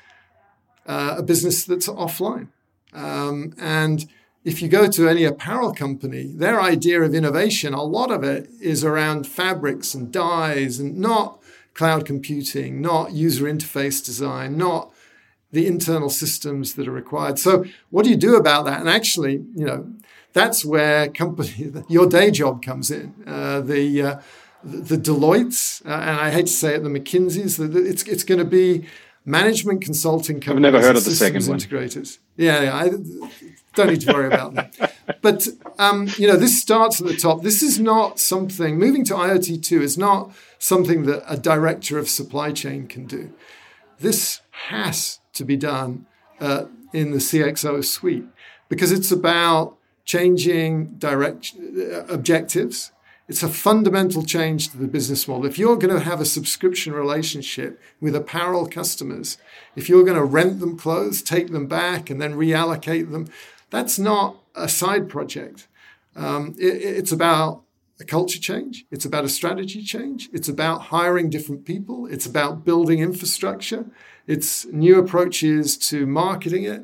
uh, 0.85 1.15
a 1.17 1.23
business 1.23 1.65
that's 1.65 1.87
offline. 1.87 2.47
Um, 2.93 3.53
and 3.57 4.07
if 4.43 4.61
you 4.61 4.69
go 4.69 4.87
to 4.87 5.09
any 5.09 5.25
apparel 5.25 5.73
company, 5.73 6.31
their 6.33 6.61
idea 6.61 7.01
of 7.01 7.13
innovation, 7.13 7.73
a 7.73 7.83
lot 7.83 8.11
of 8.11 8.23
it 8.23 8.49
is 8.61 8.83
around 8.83 9.27
fabrics 9.27 9.93
and 9.93 10.11
dyes 10.11 10.79
and 10.79 10.97
not 10.97 11.41
cloud 11.73 12.05
computing, 12.05 12.81
not 12.81 13.11
user 13.11 13.45
interface 13.45 14.03
design, 14.03 14.57
not 14.57 14.91
the 15.51 15.67
internal 15.67 16.09
systems 16.09 16.73
that 16.75 16.87
are 16.87 16.91
required. 16.91 17.39
So, 17.39 17.65
what 17.89 18.03
do 18.03 18.09
you 18.09 18.17
do 18.17 18.35
about 18.35 18.65
that? 18.65 18.79
And 18.79 18.89
actually, 18.89 19.45
you 19.55 19.65
know, 19.65 19.91
that's 20.33 20.65
where 20.65 21.07
company 21.09 21.71
your 21.89 22.07
day 22.07 22.31
job 22.31 22.63
comes 22.63 22.91
in. 22.91 23.13
Uh, 23.25 23.61
the 23.61 24.01
uh, 24.01 24.19
the 24.63 24.97
Deloitte's, 24.97 25.81
uh, 25.85 25.89
and 25.89 26.19
I 26.19 26.31
hate 26.31 26.47
to 26.47 26.53
say 26.53 26.75
it, 26.75 26.83
the 26.83 26.89
McKinsey's. 26.89 27.59
It's 27.59 28.03
it's 28.03 28.23
going 28.23 28.39
to 28.39 28.45
be 28.45 28.85
management 29.25 29.81
consulting 29.81 30.39
companies. 30.39 30.67
I've 30.67 30.73
never 30.73 30.85
heard 30.85 30.95
of 30.95 31.05
the 31.05 31.11
second 31.11 31.47
one. 31.47 31.59
Integrators. 31.59 32.19
Yeah, 32.35 32.63
yeah 32.63 32.75
I 32.75 32.89
don't 33.75 33.89
need 33.89 34.01
to 34.01 34.13
worry 34.13 34.27
about 34.27 34.55
that. 34.55 34.93
But 35.21 35.47
um, 35.79 36.09
you 36.17 36.27
know, 36.27 36.35
this 36.35 36.61
starts 36.61 36.99
at 37.01 37.07
the 37.07 37.15
top. 37.15 37.41
This 37.41 37.63
is 37.63 37.79
not 37.79 38.19
something. 38.19 38.77
Moving 38.77 39.05
to 39.05 39.13
IoT 39.13 39.63
two 39.63 39.81
is 39.81 39.97
not 39.97 40.31
something 40.59 41.03
that 41.03 41.23
a 41.27 41.37
director 41.37 41.97
of 41.97 42.09
supply 42.09 42.51
chain 42.51 42.87
can 42.87 43.05
do. 43.05 43.33
This 43.99 44.41
has 44.69 45.19
to 45.33 45.43
be 45.43 45.55
done 45.55 46.05
uh, 46.39 46.65
in 46.93 47.11
the 47.11 47.17
CXO 47.17 47.83
suite 47.83 48.25
because 48.69 48.91
it's 48.91 49.11
about 49.11 49.77
changing 50.05 50.95
direct 50.97 51.53
uh, 51.57 52.05
objectives. 52.05 52.91
It's 53.27 53.43
a 53.43 53.49
fundamental 53.49 54.23
change 54.23 54.69
to 54.69 54.77
the 54.77 54.87
business 54.87 55.27
model. 55.27 55.45
If 55.45 55.59
you're 55.59 55.75
going 55.75 55.93
to 55.93 56.03
have 56.03 56.21
a 56.21 56.25
subscription 56.25 56.93
relationship 56.93 57.79
with 57.99 58.15
apparel 58.15 58.67
customers, 58.67 59.37
if 59.75 59.89
you're 59.89 60.05
going 60.05 60.17
to 60.17 60.23
rent 60.23 60.61
them 60.61 60.77
clothes, 60.77 61.21
take 61.21 61.51
them 61.51 61.67
back, 61.67 62.09
and 62.09 62.21
then 62.21 62.35
reallocate 62.35 63.11
them, 63.11 63.27
that's 63.69 63.99
not 63.99 64.37
a 64.55 64.69
side 64.69 65.09
project. 65.09 65.67
Um, 66.15 66.55
it, 66.57 66.81
it's 66.81 67.11
about 67.11 67.63
a 67.99 68.05
culture 68.05 68.39
change. 68.39 68.85
It's 68.91 69.05
about 69.05 69.25
a 69.25 69.29
strategy 69.29 69.81
change. 69.81 70.29
It's 70.31 70.47
about 70.47 70.83
hiring 70.83 71.29
different 71.29 71.65
people. 71.65 72.05
It's 72.05 72.25
about 72.25 72.63
building 72.63 72.99
infrastructure. 72.99 73.85
It's 74.27 74.65
new 74.65 74.99
approaches 74.99 75.77
to 75.89 76.05
marketing 76.05 76.63
it. 76.63 76.83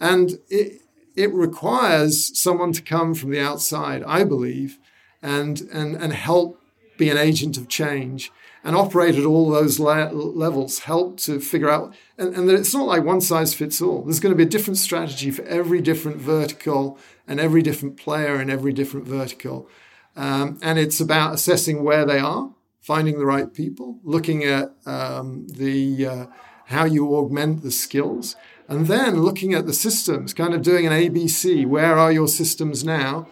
And 0.00 0.38
it, 0.48 0.82
it 1.14 1.32
requires 1.32 2.36
someone 2.38 2.72
to 2.72 2.82
come 2.82 3.14
from 3.14 3.30
the 3.30 3.40
outside, 3.40 4.02
I 4.04 4.24
believe, 4.24 4.78
and, 5.22 5.60
and, 5.72 5.94
and 5.96 6.12
help 6.12 6.60
be 6.96 7.10
an 7.10 7.18
agent 7.18 7.56
of 7.56 7.68
change 7.68 8.32
and 8.62 8.76
operate 8.76 9.14
at 9.14 9.24
all 9.24 9.50
those 9.50 9.80
le- 9.80 10.12
levels, 10.12 10.80
help 10.80 11.18
to 11.18 11.40
figure 11.40 11.70
out. 11.70 11.94
And, 12.18 12.34
and 12.34 12.50
it's 12.50 12.74
not 12.74 12.86
like 12.86 13.04
one 13.04 13.20
size 13.20 13.54
fits 13.54 13.80
all. 13.80 14.02
There's 14.02 14.20
going 14.20 14.32
to 14.32 14.36
be 14.36 14.42
a 14.42 14.48
different 14.48 14.78
strategy 14.78 15.30
for 15.30 15.42
every 15.44 15.80
different 15.80 16.18
vertical 16.18 16.98
and 17.26 17.40
every 17.40 17.62
different 17.62 17.96
player 17.96 18.40
in 18.40 18.50
every 18.50 18.72
different 18.72 19.06
vertical. 19.06 19.68
Um, 20.16 20.58
and 20.62 20.78
it's 20.78 21.00
about 21.00 21.34
assessing 21.34 21.82
where 21.82 22.04
they 22.04 22.18
are, 22.18 22.50
finding 22.80 23.18
the 23.18 23.26
right 23.26 23.52
people, 23.52 23.98
looking 24.02 24.44
at 24.44 24.72
um, 24.86 25.46
the 25.48 26.06
uh, 26.06 26.26
how 26.66 26.84
you 26.84 27.14
augment 27.16 27.62
the 27.62 27.70
skills, 27.70 28.36
and 28.68 28.86
then 28.86 29.22
looking 29.22 29.52
at 29.54 29.66
the 29.66 29.72
systems, 29.72 30.32
kind 30.32 30.54
of 30.54 30.62
doing 30.62 30.86
an 30.86 30.92
ABC. 30.92 31.66
Where 31.66 31.98
are 31.98 32.12
your 32.12 32.28
systems 32.28 32.84
now? 32.84 33.26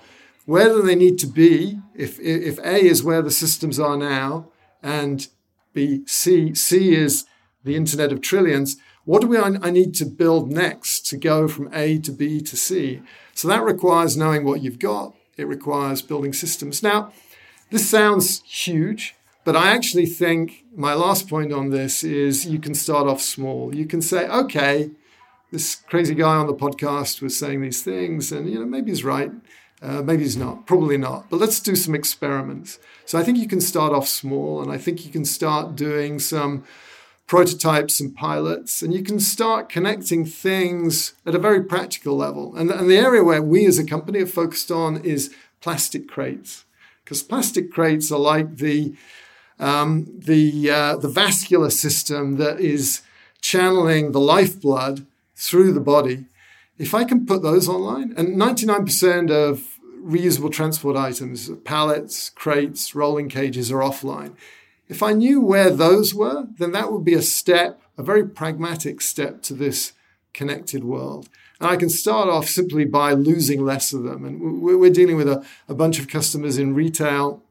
Where 0.45 0.69
do 0.69 0.83
they 0.83 0.95
need 0.95 1.19
to 1.19 1.27
be? 1.27 1.79
If, 1.95 2.19
if 2.19 2.59
A 2.61 2.83
is 2.83 3.03
where 3.03 3.23
the 3.23 3.31
systems 3.31 3.79
are 3.79 3.97
now, 3.97 4.49
and 4.83 5.29
B, 5.73 6.03
C, 6.07 6.55
C 6.55 6.95
is 6.97 7.27
the 7.65 7.77
Internet 7.77 8.13
of 8.13 8.21
Trillions, 8.21 8.79
what 9.05 9.21
do 9.21 9.29
we, 9.29 9.39
I 9.39 9.71
need 9.71 9.95
to 9.97 10.05
build 10.07 10.51
next 10.51 11.07
to 11.07 11.17
go 11.17 11.49
from 11.49 11.71
A 11.73 11.99
to 11.99 12.13
B 12.13 12.41
to 12.41 12.57
C? 12.57 13.03
So 13.35 13.47
that 13.49 13.63
requires 13.63 14.17
knowing 14.17 14.45
what 14.45 14.63
you've 14.63 14.79
got. 14.79 15.15
It 15.39 15.47
requires 15.47 16.03
building 16.03 16.33
systems. 16.33 16.83
Now, 16.83 17.13
this 17.71 17.89
sounds 17.89 18.43
huge, 18.43 19.15
but 19.45 19.57
I 19.57 19.71
actually 19.71 20.07
think 20.07 20.65
my 20.75 20.95
last 20.95 21.29
point 21.29 21.53
on 21.53 21.71
this 21.71 22.05
is 22.05 22.47
you 22.47 22.59
can 22.59 22.75
start 22.75 23.07
off 23.07 23.21
small. 23.21 23.75
You 23.75 23.87
can 23.87 24.03
say, 24.03 24.27
okay, 24.29 24.91
this 25.51 25.77
crazy 25.77 26.15
guy 26.15 26.37
on 26.37 26.47
the 26.47 26.55
podcast 26.55 27.23
was 27.23 27.39
saying 27.39 27.63
these 27.63 27.83
things, 27.83 28.33
and 28.33 28.51
you 28.51 28.59
know 28.59 28.67
maybe 28.67 28.91
he's 28.91 29.05
right, 29.05 29.31
uh, 29.81 30.03
maybe 30.03 30.23
he's 30.25 30.37
not, 30.37 30.67
probably 30.67 30.99
not. 30.99 31.31
But 31.31 31.41
let's 31.41 31.61
do 31.61 31.77
some 31.77 31.95
experiments. 31.95 32.79
So 33.07 33.19
I 33.19 33.23
think 33.23 33.39
you 33.39 33.49
can 33.49 33.61
start 33.61 33.93
off 33.93 34.09
small, 34.09 34.61
and 34.61 34.73
I 34.73 34.77
think 34.77 35.07
you 35.07 35.13
can 35.13 35.25
start 35.25 35.77
doing 35.77 36.19
some 36.19 36.65
prototypes 37.29 38.01
and 38.01 38.17
pilots, 38.17 38.83
and 38.83 38.93
you 38.93 39.05
can 39.05 39.21
start 39.21 39.69
connecting 39.69 40.25
things 40.25 41.13
at 41.25 41.35
a 41.35 41.39
very 41.39 41.63
practical 41.63 42.17
level. 42.17 42.57
And, 42.57 42.71
and 42.71 42.91
the 42.91 42.97
area 42.97 43.23
where 43.23 43.43
we 43.43 43.67
as 43.67 43.79
a 43.79 43.85
company 43.85 44.19
have 44.19 44.33
focused 44.33 44.73
on 44.73 44.97
is 45.05 45.33
plastic 45.61 46.09
crates, 46.09 46.65
because 47.05 47.23
plastic 47.23 47.71
crates 47.71 48.11
are 48.11 48.19
like 48.19 48.57
the 48.57 48.95
um, 49.61 50.07
the, 50.17 50.71
uh, 50.71 50.97
the 50.97 51.09
vascular 51.09 51.71
system 51.71 52.37
that 52.37 52.61
is 52.61 53.03
channeling 53.41 54.13
the 54.13 54.21
lifeblood 54.21 55.05
through 55.35 55.73
the 55.73 55.81
body, 55.81 56.27
if 56.79 56.95
I 56.95 57.05
can 57.05 57.27
put 57.27 57.43
those 57.43 57.69
online, 57.69 58.15
and 58.17 58.37
99% 58.37 59.31
of 59.31 59.79
reusable 60.01 60.53
transport 60.53 60.97
items, 60.97 61.51
pallets, 61.65 62.31
crates, 62.31 62.95
rolling 62.95 63.29
cages 63.29 63.71
are 63.73 63.81
offline. 63.81 64.35
If 64.89 65.03
I 65.03 65.13
knew 65.13 65.41
where 65.41 65.71
those 65.71 66.15
were, 66.15 66.47
then 66.59 66.73
that 66.73 66.91
would 66.91 67.05
be 67.05 67.15
a 67.15 67.23
step, 67.23 67.81
a 67.97 68.03
very 68.03 68.27
pragmatic 68.27 69.01
step 69.01 69.43
to 69.43 69.55
this 69.55 69.93
connected 70.33 70.85
world. 70.85 71.29
And 71.61 71.69
I 71.69 71.77
can 71.77 71.91
start 71.91 72.29
off 72.29 72.49
simply 72.49 72.85
by 72.85 73.13
losing 73.13 73.65
less 73.65 73.93
of 73.93 74.05
them. 74.05 74.25
And 74.25 74.63
we're 74.63 74.91
dealing 74.91 75.17
with 75.17 75.29
a, 75.29 75.45
a 75.69 75.75
bunch 75.75 75.99
of 75.99 76.09
customers 76.09 76.57
in 76.57 76.75
retail 76.75 77.43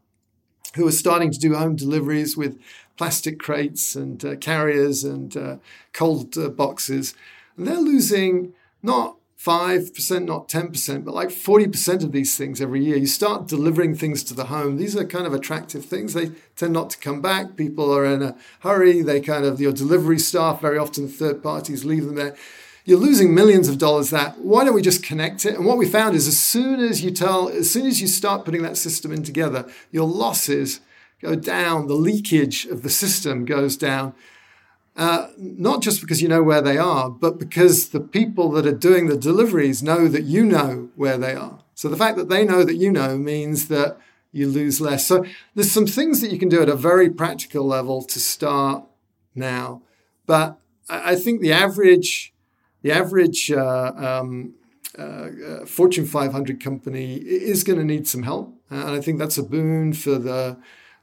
who 0.75 0.87
are 0.87 0.91
starting 0.91 1.31
to 1.31 1.39
do 1.39 1.55
home 1.55 1.75
deliveries 1.75 2.37
with 2.37 2.59
plastic 2.95 3.39
crates 3.39 3.95
and 3.95 4.23
uh, 4.23 4.35
carriers 4.37 5.03
and 5.03 5.35
uh, 5.35 5.57
cold 5.93 6.37
uh, 6.37 6.49
boxes. 6.49 7.13
And 7.55 7.67
they're 7.67 7.75
losing 7.75 8.53
not 8.81 9.16
5%, 9.39 10.25
not 10.25 10.49
10%, 10.49 11.05
but 11.05 11.13
like 11.13 11.29
40% 11.29 12.03
of 12.03 12.11
these 12.11 12.35
things 12.35 12.59
every 12.59 12.83
year. 12.83 12.97
You 12.97 13.05
start 13.05 13.47
delivering 13.47 13.95
things 13.95 14.23
to 14.23 14.33
the 14.33 14.45
home. 14.45 14.77
These 14.77 14.95
are 14.95 15.05
kind 15.05 15.27
of 15.27 15.33
attractive 15.33 15.85
things. 15.85 16.13
They 16.13 16.31
tend 16.55 16.73
not 16.73 16.89
to 16.91 16.97
come 16.97 17.21
back. 17.21 17.55
People 17.55 17.95
are 17.95 18.03
in 18.03 18.23
a 18.23 18.35
hurry. 18.61 19.03
They 19.03 19.21
kind 19.21 19.45
of, 19.45 19.61
your 19.61 19.73
delivery 19.73 20.17
staff, 20.17 20.61
very 20.61 20.79
often 20.79 21.07
third 21.07 21.43
parties 21.43 21.85
leave 21.85 22.05
them 22.05 22.15
there. 22.15 22.35
You're 22.83 22.97
losing 22.97 23.35
millions 23.35 23.67
of 23.67 23.77
dollars 23.77 24.09
that. 24.09 24.39
Why 24.39 24.63
don't 24.63 24.73
we 24.73 24.81
just 24.81 25.03
connect 25.03 25.45
it? 25.45 25.55
And 25.55 25.65
what 25.65 25.77
we 25.77 25.85
found 25.85 26.15
is 26.15 26.27
as 26.27 26.39
soon 26.39 26.79
as 26.79 27.03
you 27.03 27.11
tell, 27.11 27.49
as 27.49 27.69
soon 27.69 27.85
as 27.85 28.01
you 28.01 28.07
start 28.07 28.43
putting 28.43 28.63
that 28.63 28.77
system 28.77 29.11
in 29.11 29.23
together, 29.23 29.69
your 29.91 30.07
losses 30.07 30.79
go 31.21 31.35
down, 31.35 31.87
the 31.87 31.95
leakage 31.95 32.65
of 32.65 32.83
the 32.83 32.89
system 32.89 33.45
goes 33.45 33.75
down. 33.75 34.13
Uh, 34.97 35.27
not 35.37 35.83
just 35.83 36.01
because 36.01 36.23
you 36.23 36.27
know 36.27 36.41
where 36.41 36.61
they 36.61 36.75
are, 36.75 37.07
but 37.07 37.37
because 37.37 37.89
the 37.89 37.99
people 37.99 38.49
that 38.49 38.65
are 38.65 38.71
doing 38.71 39.05
the 39.05 39.15
deliveries 39.15 39.83
know 39.83 40.07
that 40.07 40.23
you 40.23 40.43
know 40.43 40.89
where 40.95 41.19
they 41.19 41.35
are. 41.35 41.59
So 41.75 41.87
the 41.87 41.95
fact 41.95 42.17
that 42.17 42.29
they 42.29 42.43
know 42.43 42.63
that 42.63 42.77
you 42.77 42.91
know 42.91 43.15
means 43.15 43.67
that 43.67 43.99
you 44.31 44.47
lose 44.47 44.81
less. 44.81 45.05
So 45.05 45.23
there's 45.53 45.71
some 45.71 45.85
things 45.85 46.21
that 46.21 46.31
you 46.31 46.39
can 46.39 46.49
do 46.49 46.63
at 46.63 46.67
a 46.67 46.75
very 46.75 47.11
practical 47.11 47.63
level 47.63 48.01
to 48.05 48.19
start 48.19 48.85
now. 49.35 49.83
But 50.25 50.57
I 50.89 51.15
think 51.15 51.41
the 51.41 51.53
average, 51.53 52.33
the 52.81 52.91
average 52.91 53.51
uh, 53.51 53.91
um, 53.95 54.55
uh, 54.97 55.01
uh 55.01 55.65
Fortune 55.67 56.07
500 56.07 56.59
company 56.63 57.17
is 57.17 57.63
going 57.63 57.77
to 57.77 57.85
need 57.85 58.07
some 58.07 58.23
help, 58.23 58.51
and 58.71 58.89
I 58.89 58.99
think 58.99 59.19
that's 59.19 59.37
a 59.37 59.43
boon 59.43 59.93
for 59.93 60.17
the 60.17 60.57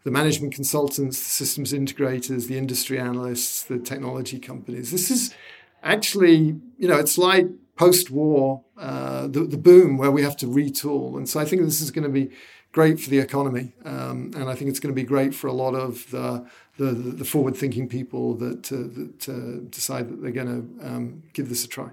the 0.04 0.10
management 0.10 0.54
consultants, 0.54 1.18
the 1.18 1.30
systems 1.30 1.72
integrators, 1.72 2.46
the 2.46 2.58
industry 2.58 2.98
analysts, 2.98 3.64
the 3.64 3.78
technology 3.78 4.38
companies. 4.38 4.90
This 4.90 5.10
is 5.10 5.34
actually, 5.82 6.60
you 6.78 6.88
know, 6.88 6.98
it's 6.98 7.18
like 7.18 7.46
post-war, 7.76 8.62
uh, 8.78 9.26
the, 9.26 9.40
the 9.40 9.56
boom 9.56 9.96
where 9.96 10.10
we 10.10 10.22
have 10.22 10.36
to 10.36 10.46
retool. 10.46 11.16
And 11.16 11.28
so 11.28 11.40
I 11.40 11.44
think 11.44 11.62
this 11.62 11.80
is 11.80 11.90
going 11.90 12.04
to 12.04 12.10
be 12.10 12.30
great 12.70 13.00
for 13.00 13.08
the 13.08 13.18
economy. 13.18 13.72
Um, 13.84 14.30
and 14.36 14.48
I 14.50 14.54
think 14.54 14.68
it's 14.70 14.80
going 14.80 14.94
to 14.94 15.00
be 15.00 15.06
great 15.06 15.34
for 15.34 15.46
a 15.48 15.52
lot 15.52 15.74
of 15.74 16.10
the, 16.10 16.46
the, 16.76 16.92
the 16.92 17.24
forward-thinking 17.24 17.88
people 17.88 18.34
that, 18.34 18.70
uh, 18.70 18.76
that 18.76 19.28
uh, 19.28 19.68
decide 19.70 20.08
that 20.10 20.20
they're 20.20 20.32
going 20.32 20.78
to 20.78 20.86
um, 20.86 21.22
give 21.32 21.48
this 21.48 21.64
a 21.64 21.68
try. 21.68 21.90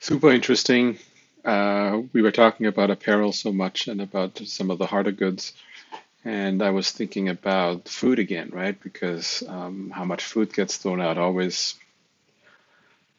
Super 0.00 0.30
interesting 0.30 0.98
uh, 1.44 2.02
we 2.12 2.22
were 2.22 2.30
talking 2.30 2.66
about 2.66 2.90
apparel 2.90 3.32
so 3.32 3.52
much 3.52 3.88
and 3.88 4.00
about 4.00 4.38
some 4.38 4.70
of 4.70 4.78
the 4.78 4.86
harder 4.86 5.12
goods. 5.12 5.52
And 6.24 6.62
I 6.62 6.70
was 6.70 6.90
thinking 6.90 7.28
about 7.28 7.88
food 7.88 8.18
again, 8.18 8.50
right? 8.52 8.80
Because 8.80 9.42
um, 9.46 9.90
how 9.90 10.04
much 10.04 10.24
food 10.24 10.54
gets 10.54 10.78
thrown 10.78 11.00
out 11.00 11.18
always 11.18 11.74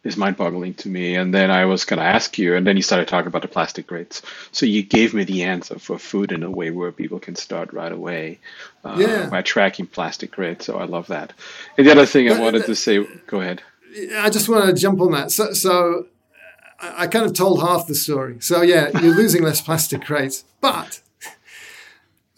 is 0.03 0.17
mind 0.17 0.37
boggling 0.37 0.73
to 0.75 0.89
me. 0.89 1.15
And 1.15 1.33
then 1.33 1.51
I 1.51 1.65
was 1.65 1.85
going 1.85 1.99
to 1.99 2.05
ask 2.05 2.37
you, 2.37 2.55
and 2.55 2.65
then 2.65 2.77
you 2.77 2.81
started 2.81 3.07
talking 3.07 3.27
about 3.27 3.41
the 3.41 3.47
plastic 3.47 3.87
crates. 3.87 4.21
So 4.51 4.65
you 4.65 4.83
gave 4.83 5.13
me 5.13 5.23
the 5.23 5.43
answer 5.43 5.77
for 5.77 5.99
food 5.99 6.31
in 6.31 6.43
a 6.43 6.49
way 6.49 6.71
where 6.71 6.91
people 6.91 7.19
can 7.19 7.35
start 7.35 7.73
right 7.73 7.91
away 7.91 8.39
uh, 8.83 8.95
yeah. 8.97 9.29
by 9.29 9.41
tracking 9.41 9.87
plastic 9.87 10.31
crates. 10.31 10.65
So 10.65 10.77
I 10.77 10.85
love 10.85 11.07
that. 11.07 11.33
And 11.77 11.85
the 11.85 11.91
other 11.91 12.05
thing 12.05 12.31
I 12.31 12.39
wanted 12.39 12.65
to 12.65 12.75
say, 12.75 13.05
go 13.27 13.41
ahead. 13.41 13.61
I 14.17 14.29
just 14.29 14.49
want 14.49 14.65
to 14.65 14.73
jump 14.73 14.99
on 15.01 15.11
that. 15.11 15.31
So, 15.31 15.53
so 15.53 16.07
I 16.79 17.07
kind 17.07 17.25
of 17.25 17.33
told 17.33 17.61
half 17.61 17.87
the 17.87 17.95
story. 17.95 18.37
So 18.41 18.61
yeah, 18.61 18.89
you're 18.99 19.15
losing 19.15 19.43
less 19.43 19.61
plastic 19.61 20.03
crates, 20.03 20.43
but 20.61 21.01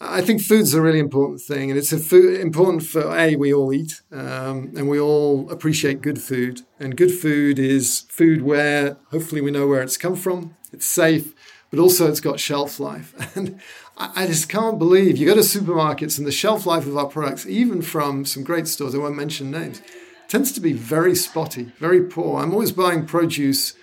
I 0.00 0.20
think 0.20 0.40
food's 0.40 0.74
a 0.74 0.80
really 0.80 1.00
important 1.00 1.40
thing, 1.40 1.70
and 1.70 1.78
it's 1.78 1.92
a 1.92 1.98
food, 1.98 2.40
important 2.40 2.84
for 2.84 3.16
a 3.16 3.34
we 3.34 3.52
all 3.52 3.72
eat, 3.72 4.00
um, 4.12 4.72
and 4.76 4.88
we 4.88 5.00
all 5.00 5.50
appreciate 5.50 6.02
good 6.02 6.20
food. 6.22 6.62
And 6.78 6.96
good 6.96 7.10
food 7.10 7.58
is 7.58 8.06
food 8.08 8.42
where 8.42 8.96
hopefully 9.10 9.40
we 9.40 9.50
know 9.50 9.66
where 9.66 9.82
it's 9.82 9.96
come 9.96 10.14
from, 10.14 10.56
it's 10.72 10.86
safe, 10.86 11.34
but 11.70 11.80
also 11.80 12.08
it's 12.08 12.20
got 12.20 12.38
shelf 12.38 12.78
life. 12.78 13.14
And 13.36 13.60
I, 13.96 14.22
I 14.22 14.26
just 14.26 14.48
can't 14.48 14.78
believe 14.78 15.16
you 15.16 15.26
go 15.26 15.34
to 15.34 15.40
supermarkets 15.40 16.16
and 16.16 16.26
the 16.26 16.32
shelf 16.32 16.64
life 16.64 16.86
of 16.86 16.96
our 16.96 17.06
products, 17.06 17.44
even 17.46 17.82
from 17.82 18.24
some 18.24 18.44
great 18.44 18.68
stores, 18.68 18.94
I 18.94 18.98
won't 18.98 19.16
mention 19.16 19.50
names, 19.50 19.82
tends 20.28 20.52
to 20.52 20.60
be 20.60 20.72
very 20.72 21.16
spotty, 21.16 21.72
very 21.78 22.04
poor. 22.04 22.40
I'm 22.40 22.52
always 22.52 22.70
buying 22.70 23.04
produce 23.04 23.74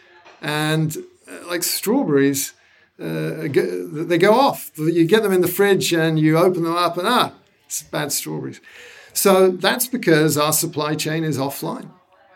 and 0.46 0.96
uh, 1.28 1.48
like 1.48 1.64
strawberries, 1.64 2.54
uh, 3.00 3.48
they 3.50 4.18
go 4.18 4.34
off. 4.34 4.72
You 4.78 5.06
get 5.06 5.24
them 5.24 5.34
in 5.34 5.42
the 5.42 5.48
fridge 5.48 5.92
and 5.92 6.20
you 6.20 6.38
open 6.38 6.64
them 6.64 6.76
up, 6.76 6.98
and 6.98 7.08
ah, 7.08 7.34
it's 7.66 7.82
bad 7.82 8.12
strawberries. 8.12 8.62
So 9.12 9.50
that's 9.50 9.88
because 9.88 10.38
our 10.38 10.54
supply 10.54 10.94
chain 10.94 11.24
is 11.24 11.40
offline. 11.40 11.90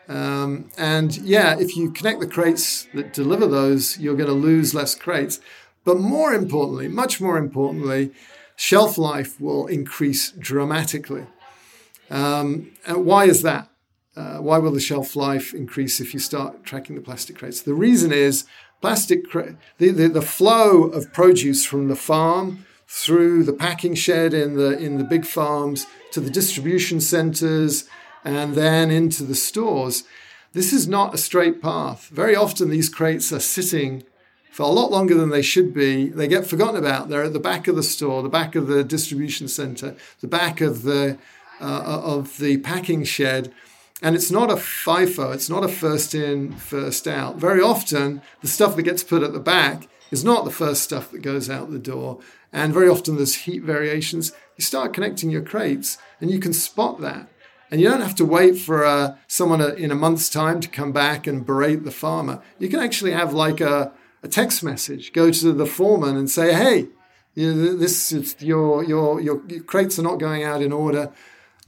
Um, 0.08 0.72
and 0.76 1.16
yeah, 1.18 1.60
if 1.60 1.78
you 1.78 1.92
connect 1.92 2.20
the 2.20 2.28
crates 2.28 2.88
that 2.96 3.14
deliver 3.14 3.46
those, 3.46 4.00
you're 4.00 4.16
going 4.16 4.28
to 4.30 4.34
lose 4.34 4.74
less 4.74 4.96
crates. 4.96 5.40
But 5.86 6.00
more 6.00 6.34
importantly, 6.34 6.88
much 6.88 7.22
more 7.22 7.38
importantly, 7.38 8.12
shelf 8.56 8.98
life 8.98 9.40
will 9.40 9.68
increase 9.68 10.32
dramatically. 10.32 11.28
Um, 12.10 12.72
and 12.88 13.06
why 13.06 13.26
is 13.26 13.44
that? 13.44 13.69
Uh, 14.20 14.38
why 14.40 14.58
will 14.58 14.72
the 14.72 14.82
shelf 14.82 15.16
life 15.16 15.54
increase 15.54 16.02
if 16.02 16.14
you 16.14 16.20
start 16.20 16.66
tracking 16.66 16.94
the 16.94 17.02
plastic 17.02 17.38
crates? 17.38 17.62
The 17.62 17.74
reason 17.74 18.12
is 18.12 18.44
plastic 18.82 19.30
cra- 19.30 19.56
the, 19.78 19.92
the, 19.92 20.10
the 20.10 20.22
flow 20.22 20.84
of 20.84 21.14
produce 21.14 21.64
from 21.64 21.88
the 21.88 21.96
farm 21.96 22.66
through 22.86 23.44
the 23.44 23.54
packing 23.54 23.96
shed 23.96 24.34
in 24.34 24.58
the 24.58 24.78
in 24.78 24.98
the 24.98 25.06
big 25.06 25.26
farms 25.26 25.88
to 26.12 26.20
the 26.20 26.30
distribution 26.30 27.00
centers 27.00 27.88
and 28.26 28.56
then 28.56 28.92
into 28.92 29.24
the 29.24 29.36
stores. 29.36 30.04
This 30.52 30.74
is 30.74 30.86
not 30.86 31.14
a 31.14 31.18
straight 31.18 31.62
path. 31.62 32.10
Very 32.10 32.36
often 32.36 32.70
these 32.70 32.90
crates 32.90 33.32
are 33.32 33.40
sitting 33.40 34.04
for 34.52 34.64
a 34.64 34.68
lot 34.80 34.92
longer 34.92 35.16
than 35.16 35.30
they 35.30 35.44
should 35.44 35.74
be. 35.74 36.10
They 36.10 36.28
get 36.28 36.46
forgotten 36.46 36.76
about. 36.76 37.08
They're 37.08 37.24
at 37.24 37.32
the 37.32 37.40
back 37.40 37.70
of 37.70 37.78
the 37.78 37.84
store, 37.84 38.22
the 38.22 38.28
back 38.28 38.56
of 38.56 38.68
the 38.68 38.84
distribution 38.84 39.48
center, 39.48 39.96
the 40.20 40.28
back 40.28 40.60
of 40.60 40.84
the 40.84 41.18
uh, 41.62 42.02
of 42.04 42.38
the 42.38 42.58
packing 42.58 43.06
shed 43.06 43.54
and 44.02 44.16
it's 44.16 44.32
not 44.32 44.50
a 44.50 44.56
FIFO, 44.56 45.34
it's 45.34 45.50
not 45.50 45.64
a 45.64 45.68
first 45.68 46.16
in, 46.16 46.54
first 46.54 47.08
out. 47.08 47.36
Very 47.36 47.62
often, 47.62 48.22
the 48.42 48.48
stuff 48.48 48.76
that 48.76 48.84
gets 48.84 49.04
put 49.04 49.24
at 49.24 49.34
the 49.34 49.40
back 49.40 49.88
is 50.12 50.24
not 50.24 50.46
the 50.46 50.52
first 50.52 50.84
stuff 50.84 51.12
that 51.12 51.22
goes 51.22 51.50
out 51.50 51.72
the 51.72 51.80
door. 51.80 52.20
And 52.54 52.74
very 52.74 52.88
often, 52.88 53.18
there's 53.18 53.36
heat 53.36 53.64
variations. 53.64 54.32
You 54.58 54.64
start 54.64 54.94
connecting 54.94 55.30
your 55.30 55.42
crates, 55.42 55.98
and 56.22 56.32
you 56.32 56.40
can 56.40 56.54
spot 56.54 57.02
that. 57.02 57.28
And 57.70 57.80
you 57.80 57.90
don't 57.90 58.02
have 58.02 58.16
to 58.16 58.26
wait 58.26 58.58
for 58.58 58.84
uh, 58.84 59.16
someone 59.28 59.62
in 59.78 59.92
a 59.92 59.96
month's 59.96 60.30
time 60.30 60.60
to 60.62 60.68
come 60.68 60.92
back 60.92 61.28
and 61.28 61.46
berate 61.46 61.84
the 61.84 61.92
farmer. 61.92 62.42
You 62.58 62.70
can 62.70 62.80
actually 62.80 63.12
have 63.12 63.34
like 63.34 63.62
a, 63.62 63.92
a 64.24 64.28
text 64.28 64.64
message, 64.64 65.14
go 65.14 65.30
to 65.30 65.54
the 65.54 65.68
foreman 65.68 66.18
and 66.18 66.30
say, 66.30 66.54
hey, 66.54 66.88
this 67.36 68.12
your, 68.40 68.84
your, 68.84 69.22
your, 69.22 69.44
your 69.48 69.64
crates 69.64 70.00
are 70.00 70.04
not 70.04 70.20
going 70.20 70.44
out 70.44 70.62
in 70.62 70.72
order. 70.72 71.12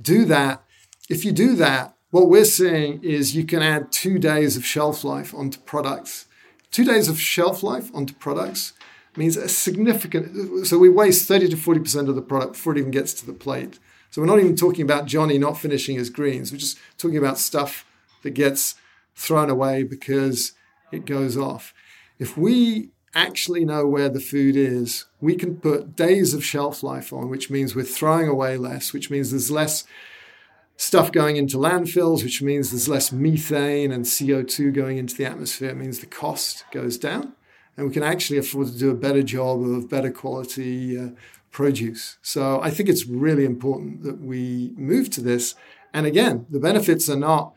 Do 0.01 0.25
that. 0.25 0.63
If 1.07 1.23
you 1.23 1.31
do 1.31 1.55
that, 1.57 1.95
what 2.11 2.29
we're 2.29 2.45
seeing 2.45 3.03
is 3.03 3.35
you 3.35 3.45
can 3.45 3.61
add 3.61 3.91
two 3.91 4.19
days 4.19 4.55
of 4.57 4.65
shelf 4.65 5.03
life 5.03 5.33
onto 5.33 5.59
products. 5.59 6.27
Two 6.69 6.85
days 6.85 7.07
of 7.07 7.19
shelf 7.19 7.63
life 7.63 7.89
onto 7.93 8.13
products 8.13 8.73
means 9.17 9.35
a 9.35 9.49
significant, 9.49 10.67
so 10.67 10.77
we 10.77 10.89
waste 10.89 11.27
30 11.27 11.49
to 11.49 11.57
40% 11.57 12.07
of 12.07 12.15
the 12.15 12.21
product 12.21 12.53
before 12.53 12.73
it 12.73 12.79
even 12.79 12.91
gets 12.91 13.13
to 13.15 13.25
the 13.25 13.33
plate. 13.33 13.79
So 14.09 14.21
we're 14.21 14.27
not 14.27 14.39
even 14.39 14.55
talking 14.55 14.83
about 14.83 15.05
Johnny 15.05 15.37
not 15.37 15.57
finishing 15.57 15.97
his 15.97 16.09
greens. 16.09 16.51
We're 16.51 16.57
just 16.57 16.77
talking 16.97 17.17
about 17.17 17.37
stuff 17.37 17.85
that 18.23 18.31
gets 18.31 18.75
thrown 19.15 19.49
away 19.49 19.83
because 19.83 20.51
it 20.91 21.05
goes 21.05 21.37
off. 21.37 21.73
If 22.19 22.37
we 22.37 22.89
actually 23.15 23.65
know 23.65 23.85
where 23.85 24.09
the 24.09 24.19
food 24.19 24.55
is, 24.55 25.05
we 25.19 25.35
can 25.35 25.57
put 25.57 25.95
days 25.95 26.33
of 26.33 26.43
shelf 26.43 26.83
life 26.83 27.11
on, 27.13 27.29
which 27.29 27.49
means 27.49 27.75
we're 27.75 27.83
throwing 27.83 28.27
away 28.27 28.57
less, 28.57 28.93
which 28.93 29.09
means 29.09 29.31
there's 29.31 29.51
less 29.51 29.85
stuff 30.81 31.11
going 31.11 31.35
into 31.35 31.57
landfills, 31.57 32.23
which 32.23 32.41
means 32.41 32.71
there's 32.71 32.89
less 32.89 33.11
methane 33.11 33.91
and 33.91 34.03
CO2 34.03 34.73
going 34.73 34.97
into 34.97 35.15
the 35.15 35.25
atmosphere. 35.25 35.69
It 35.69 35.77
means 35.77 35.99
the 35.99 36.07
cost 36.07 36.65
goes 36.71 36.97
down, 36.97 37.33
and 37.77 37.85
we 37.85 37.93
can 37.93 38.01
actually 38.01 38.39
afford 38.39 38.67
to 38.67 38.77
do 38.79 38.89
a 38.89 38.95
better 38.95 39.21
job 39.21 39.61
of 39.61 39.91
better 39.91 40.09
quality 40.09 40.97
uh, 40.97 41.09
produce. 41.51 42.17
So 42.23 42.59
I 42.63 42.71
think 42.71 42.89
it's 42.89 43.05
really 43.05 43.45
important 43.45 44.01
that 44.01 44.21
we 44.21 44.73
move 44.75 45.11
to 45.11 45.21
this. 45.21 45.53
And 45.93 46.07
again, 46.07 46.47
the 46.49 46.59
benefits 46.59 47.07
are 47.09 47.15
not 47.15 47.53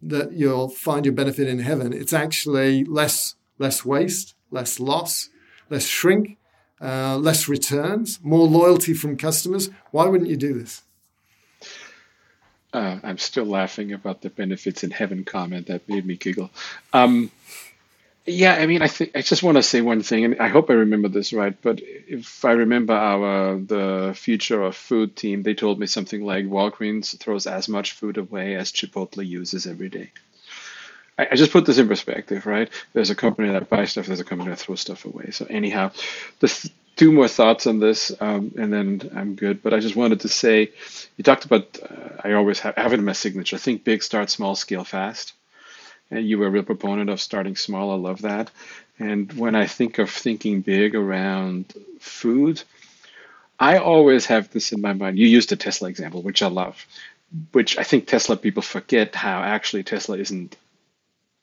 that 0.00 0.32
you'll 0.32 0.70
find 0.70 1.04
your 1.04 1.14
benefit 1.14 1.46
in 1.46 1.58
heaven. 1.58 1.92
It's 1.92 2.14
actually 2.14 2.84
less 2.84 3.34
less 3.58 3.84
waste, 3.84 4.36
less 4.50 4.80
loss, 4.80 5.28
less 5.68 5.86
shrink, 5.86 6.38
uh, 6.80 7.18
less 7.18 7.46
returns, 7.46 8.20
more 8.22 8.46
loyalty 8.46 8.94
from 8.94 9.18
customers. 9.18 9.68
Why 9.90 10.06
wouldn't 10.06 10.30
you 10.30 10.38
do 10.38 10.54
this? 10.54 10.83
Uh, 12.74 12.98
I'm 13.04 13.18
still 13.18 13.44
laughing 13.44 13.92
about 13.92 14.20
the 14.20 14.30
benefits 14.30 14.82
in 14.82 14.90
heaven 14.90 15.24
comment 15.24 15.68
that 15.68 15.88
made 15.88 16.04
me 16.04 16.16
giggle. 16.16 16.50
Um, 16.92 17.30
yeah, 18.26 18.54
I 18.54 18.66
mean, 18.66 18.82
I 18.82 18.88
think 18.88 19.12
I 19.14 19.20
just 19.20 19.44
want 19.44 19.58
to 19.58 19.62
say 19.62 19.80
one 19.80 20.02
thing, 20.02 20.24
and 20.24 20.40
I 20.40 20.48
hope 20.48 20.70
I 20.70 20.74
remember 20.74 21.08
this 21.08 21.32
right. 21.32 21.54
But 21.62 21.80
if 21.82 22.44
I 22.44 22.52
remember 22.52 22.94
our 22.94 23.56
the 23.58 24.12
future 24.16 24.60
of 24.62 24.74
food 24.74 25.14
team, 25.14 25.44
they 25.44 25.54
told 25.54 25.78
me 25.78 25.86
something 25.86 26.24
like 26.24 26.46
Walgreens 26.46 27.16
throws 27.16 27.46
as 27.46 27.68
much 27.68 27.92
food 27.92 28.16
away 28.16 28.56
as 28.56 28.72
Chipotle 28.72 29.24
uses 29.24 29.66
every 29.66 29.88
day. 29.88 30.10
I, 31.16 31.36
just 31.36 31.52
put 31.52 31.64
this 31.64 31.78
in 31.78 31.86
perspective, 31.86 32.44
right? 32.44 32.68
There's 32.92 33.10
a 33.10 33.14
company 33.14 33.52
that 33.52 33.68
buys 33.68 33.92
stuff, 33.92 34.06
there's 34.06 34.18
a 34.18 34.24
company 34.24 34.50
that 34.50 34.58
throws 34.58 34.80
stuff 34.80 35.04
away. 35.04 35.30
So 35.30 35.46
anyhow, 35.48 35.92
the 36.40 36.70
two 36.96 37.12
more 37.12 37.28
thoughts 37.28 37.66
on 37.66 37.80
this, 37.80 38.12
um, 38.20 38.52
and 38.56 38.72
then 38.72 39.10
I'm 39.14 39.34
good. 39.34 39.62
But 39.62 39.74
I 39.74 39.80
just 39.80 39.96
wanted 39.96 40.20
to 40.20 40.28
say, 40.28 40.70
you 41.16 41.24
talked 41.24 41.44
about. 41.44 41.78
Uh, 41.82 42.20
I 42.24 42.32
always 42.32 42.60
have, 42.60 42.76
have 42.76 42.92
it 42.92 42.98
in 42.98 43.04
my 43.04 43.12
signature. 43.12 43.58
Think 43.58 43.84
big, 43.84 44.02
start 44.02 44.30
small, 44.30 44.54
scale 44.54 44.84
fast 44.84 45.34
and 46.10 46.28
you 46.28 46.38
were 46.38 46.46
a 46.46 46.50
real 46.50 46.62
proponent 46.62 47.10
of 47.10 47.20
starting 47.20 47.56
small. 47.56 47.90
I 47.90 47.96
love 47.96 48.22
that. 48.22 48.50
And 48.98 49.32
when 49.32 49.54
I 49.54 49.66
think 49.66 49.98
of 49.98 50.10
thinking 50.10 50.60
big 50.60 50.94
around 50.94 51.72
food, 51.98 52.62
I 53.58 53.78
always 53.78 54.26
have 54.26 54.50
this 54.50 54.72
in 54.72 54.80
my 54.80 54.92
mind. 54.92 55.18
You 55.18 55.26
used 55.26 55.48
the 55.48 55.56
Tesla 55.56 55.88
example, 55.88 56.22
which 56.22 56.42
I 56.42 56.48
love, 56.48 56.86
which 57.52 57.78
I 57.78 57.82
think 57.82 58.06
Tesla 58.06 58.36
people 58.36 58.62
forget 58.62 59.14
how 59.14 59.42
actually 59.42 59.82
Tesla 59.82 60.18
isn't 60.18 60.56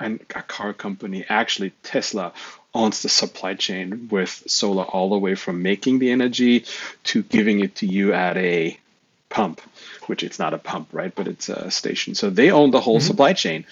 a 0.06 0.41
car 0.43 0.74
company. 0.74 1.26
Actually, 1.28 1.72
Tesla 1.84 2.34
owns 2.74 3.02
the 3.02 3.10
supply 3.10 3.54
chain 3.54 4.08
with 4.10 4.43
solar 4.47 4.84
all 4.84 5.10
the 5.10 5.18
way 5.18 5.36
from 5.36 5.62
making 5.62 5.99
the 5.99 6.12
energy 6.12 6.66
to 7.04 7.22
giving 7.24 7.60
it 7.60 7.76
to 7.76 7.86
you 7.86 8.14
at 8.14 8.38
a 8.38 8.78
pump, 9.30 9.62
which 10.08 10.24
it's 10.24 10.39
not 10.39 10.54
a 10.54 10.58
pump, 10.58 10.89
right? 10.91 11.14
But 11.14 11.28
it's 11.28 11.49
a 11.49 11.72
station. 11.72 12.16
So 12.16 12.30
they 12.30 12.52
own 12.52 12.72
the 12.72 12.82
whole 12.82 12.99
mm-hmm. 12.99 13.08
supply 13.08 13.34
chain. 13.34 13.66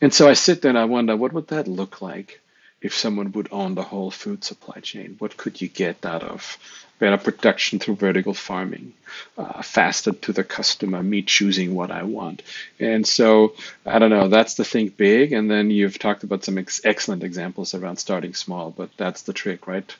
And 0.00 0.12
so 0.12 0.28
I 0.28 0.34
sit 0.34 0.62
there 0.62 0.68
and 0.70 0.78
I 0.78 0.84
wonder, 0.84 1.16
what 1.16 1.32
would 1.32 1.48
that 1.48 1.68
look 1.68 2.02
like 2.02 2.40
if 2.86 2.94
someone 2.94 3.32
would 3.32 3.48
own 3.50 3.74
the 3.74 3.82
whole 3.82 4.10
food 4.10 4.44
supply 4.44 4.80
chain? 4.80 5.16
What 5.18 5.36
could 5.36 5.60
you 5.60 5.68
get 5.68 6.06
out 6.06 6.22
of 6.22 6.56
better 6.98 7.18
production 7.18 7.78
through 7.78 7.96
vertical 7.96 8.32
farming, 8.32 8.94
uh, 9.36 9.60
faster 9.62 10.12
to 10.12 10.32
the 10.32 10.44
customer, 10.44 11.02
me 11.02 11.22
choosing 11.22 11.74
what 11.74 11.90
I 11.90 12.04
want? 12.04 12.42
And 12.78 13.06
so 13.06 13.54
I 13.84 13.98
don't 13.98 14.10
know, 14.10 14.28
that's 14.28 14.54
the 14.54 14.64
think 14.64 14.96
big. 14.96 15.32
And 15.32 15.50
then 15.50 15.70
you've 15.70 15.98
talked 15.98 16.24
about 16.24 16.44
some 16.44 16.58
ex- 16.58 16.80
excellent 16.84 17.24
examples 17.24 17.74
around 17.74 17.96
starting 17.96 18.34
small, 18.34 18.70
but 18.70 18.90
that's 18.96 19.22
the 19.22 19.32
trick, 19.32 19.66
right? 19.66 19.94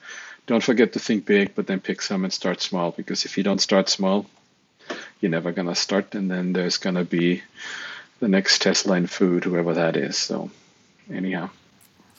Don't 0.47 0.63
forget 0.63 0.93
to 0.93 1.01
think 1.01 1.27
big, 1.27 1.55
but 1.57 1.67
then 1.67 1.81
pick 1.81 2.01
some 2.01 2.25
and 2.25 2.33
start 2.33 2.61
small 2.63 2.93
because 2.93 3.25
if 3.25 3.37
you 3.37 3.43
don't 3.43 3.61
start 3.61 3.89
small, 3.89 4.27
you're 5.21 5.31
never 5.31 5.51
going 5.51 5.69
to 5.69 5.75
start. 5.75 6.15
And 6.15 6.31
then 6.31 6.53
there's 6.53 6.79
going 6.79 6.95
to 6.97 7.05
be 7.05 7.43
the 8.21 8.29
next 8.29 8.63
Tesla 8.63 8.97
in 8.97 9.09
food, 9.09 9.45
whoever 9.45 9.75
that 9.75 9.97
is. 9.97 10.17
So, 10.17 10.51
anyhow. 11.13 11.51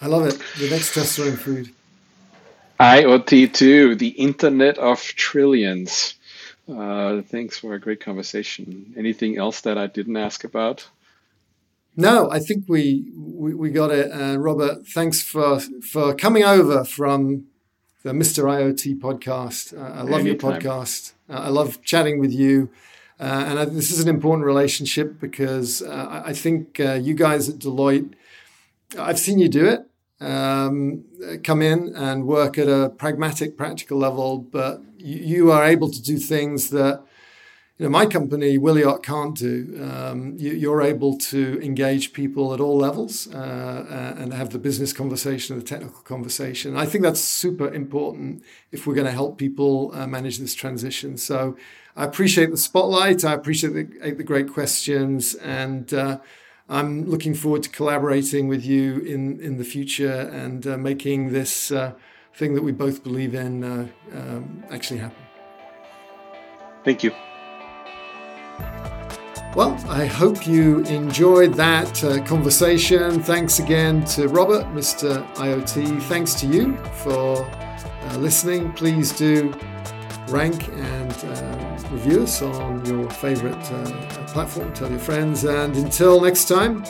I 0.02 0.08
love 0.08 0.28
it. 0.28 0.42
The 0.60 0.70
next 0.70 0.94
Tesla 0.94 1.28
in 1.28 1.38
food. 1.38 1.74
IoT2, 2.80 3.98
the 3.98 4.10
Internet 4.10 4.78
of 4.78 5.02
Trillions. 5.02 6.16
Uh, 6.70 7.22
thanks 7.22 7.58
for 7.58 7.74
a 7.74 7.80
great 7.80 8.02
conversation. 8.02 8.94
Anything 8.98 9.38
else 9.38 9.62
that 9.62 9.78
I 9.78 9.88
didn't 9.88 10.18
ask 10.18 10.44
about? 10.44 10.88
No, 11.96 12.30
I 12.30 12.40
think 12.40 12.66
we 12.68 13.12
we, 13.16 13.56
we 13.56 13.72
got 13.72 13.90
it. 13.90 14.12
Uh, 14.12 14.38
Robert, 14.38 14.88
thanks 14.88 15.24
for 15.24 15.60
for 15.60 16.14
coming 16.14 16.44
over 16.44 16.84
from 16.84 17.48
the 18.04 18.12
Mr. 18.12 18.44
IoT 18.44 19.00
podcast. 19.00 19.76
Uh, 19.76 19.82
I 19.82 20.02
love 20.04 20.22
Anytime. 20.22 20.28
your 20.28 20.36
podcast. 20.62 21.14
Uh, 21.28 21.34
I 21.34 21.50
love 21.50 21.82
chatting 21.84 22.20
with 22.20 22.32
you. 22.32 22.70
Uh, 23.20 23.46
and 23.48 23.60
I, 23.60 23.66
this 23.66 23.90
is 23.90 24.00
an 24.00 24.08
important 24.08 24.46
relationship 24.46 25.20
because 25.20 25.82
uh, 25.82 26.22
I 26.24 26.34
think 26.34 26.80
uh, 26.80 26.94
you 26.94 27.16
guys 27.16 27.50
at 27.50 27.56
Deloitte, 27.56 28.14
I've 28.98 29.20
seen 29.20 29.40
you 29.40 29.50
do 29.50 29.66
it. 29.66 29.82
Um, 30.20 31.04
come 31.44 31.62
in 31.62 31.94
and 31.96 32.26
work 32.26 32.58
at 32.58 32.68
a 32.68 32.90
pragmatic, 32.90 33.56
practical 33.56 34.00
level, 34.00 34.40
but 34.40 34.82
you, 34.98 35.18
you, 35.18 35.52
are 35.52 35.64
able 35.64 35.92
to 35.92 36.02
do 36.02 36.18
things 36.18 36.72
that 36.72 37.04
you 37.78 37.86
know 37.86 37.92
my 37.92 38.08
company 38.08 38.58
Wiliot 38.58 39.04
can't 39.04 39.38
do. 39.38 39.80
Um, 39.80 40.36
you, 40.40 40.74
are 40.74 40.82
able 40.82 41.20
to 41.20 41.62
engage 41.62 42.14
people 42.14 42.52
at 42.56 42.60
all 42.60 42.78
levels 42.78 43.28
uh, 43.32 43.38
uh, 43.38 44.20
and 44.20 44.34
have 44.34 44.50
the 44.50 44.58
business 44.58 44.92
conversation, 44.92 45.56
the 45.60 45.64
technical 45.64 46.02
conversation. 46.02 46.76
I 46.76 46.88
think 46.88 47.04
that's 47.04 47.22
super 47.22 47.72
important 47.72 48.42
if 48.72 48.88
we're 48.88 48.96
going 48.96 49.06
to 49.06 49.12
help 49.12 49.38
people 49.38 49.92
uh, 49.94 50.08
manage 50.08 50.40
this 50.40 50.56
transition. 50.56 51.18
So 51.18 51.56
I 51.96 52.06
appreciate 52.06 52.50
the 52.50 52.58
spotlight. 52.58 53.24
I 53.24 53.34
appreciate 53.34 53.74
the, 53.74 54.12
the 54.12 54.24
great 54.24 54.52
questions, 54.52 55.36
and 55.36 55.94
uh, 55.94 56.18
I'm 56.70 57.06
looking 57.06 57.34
forward 57.34 57.64
to 57.64 57.70
collaborating 57.70 58.48
with 58.48 58.66
you 58.66 59.00
in 59.00 59.40
in 59.40 59.58
the 59.58 59.64
future 59.64 60.30
and 60.34 60.66
uh, 60.68 60.78
making 60.78 61.32
this 61.32 61.72
uh, 61.72 61.94
thing 62.34 62.56
that 62.56 62.64
we 62.64 62.72
both 62.72 63.04
believe 63.04 63.34
in 63.34 63.64
uh, 63.64 63.88
um, 64.14 64.64
actually 64.70 65.00
happen. 65.00 65.24
Thank 66.84 67.04
you. 67.04 67.12
Well, 69.56 69.76
I 69.90 70.06
hope 70.06 70.46
you 70.46 70.82
enjoyed 70.82 71.56
that 71.56 72.04
uh, 72.04 72.24
conversation. 72.26 73.24
Thanks 73.24 73.58
again 73.58 74.06
to 74.06 74.28
Robert, 74.28 74.66
Mr. 74.68 75.26
IoT. 75.34 76.04
Thanks 76.04 76.36
to 76.36 76.48
you 76.48 76.78
for 77.04 77.44
uh, 77.44 78.18
listening. 78.18 78.72
Please 78.74 79.12
do 79.14 79.52
rank 80.28 80.68
and 80.68 81.12
uh, 81.12 81.67
review 81.92 82.24
us 82.24 82.42
on 82.42 82.86
your 82.86 83.10
favorite 83.10 83.56
uh, 83.72 84.26
platform. 84.28 84.74
Tell 84.74 84.90
your 84.90 85.00
friends. 85.00 85.44
And 85.44 85.76
until 85.76 86.22
next 86.22 86.48
time, 86.48 86.84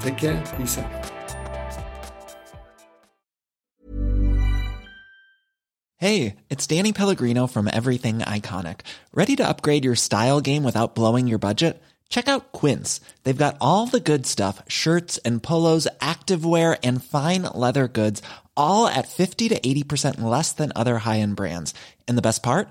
take 0.00 0.18
care. 0.18 0.42
Be 0.58 0.66
safe. 0.66 0.86
Hey, 5.96 6.36
it's 6.48 6.66
Danny 6.66 6.94
Pellegrino 6.94 7.46
from 7.46 7.68
Everything 7.70 8.20
Iconic. 8.20 8.80
Ready 9.12 9.36
to 9.36 9.46
upgrade 9.46 9.84
your 9.84 9.96
style 9.96 10.40
game 10.40 10.64
without 10.64 10.94
blowing 10.94 11.28
your 11.28 11.38
budget? 11.38 11.82
Check 12.08 12.26
out 12.26 12.52
Quince. 12.52 13.02
They've 13.22 13.36
got 13.36 13.58
all 13.60 13.86
the 13.86 14.00
good 14.00 14.26
stuff 14.26 14.62
shirts 14.66 15.18
and 15.26 15.42
polos, 15.42 15.86
activewear, 16.00 16.78
and 16.82 17.04
fine 17.04 17.42
leather 17.54 17.86
goods, 17.86 18.22
all 18.56 18.86
at 18.86 19.08
50 19.08 19.50
to 19.50 19.60
80% 19.60 20.22
less 20.22 20.52
than 20.52 20.72
other 20.74 20.96
high 20.98 21.20
end 21.20 21.36
brands. 21.36 21.74
And 22.08 22.16
the 22.16 22.22
best 22.22 22.42
part? 22.42 22.70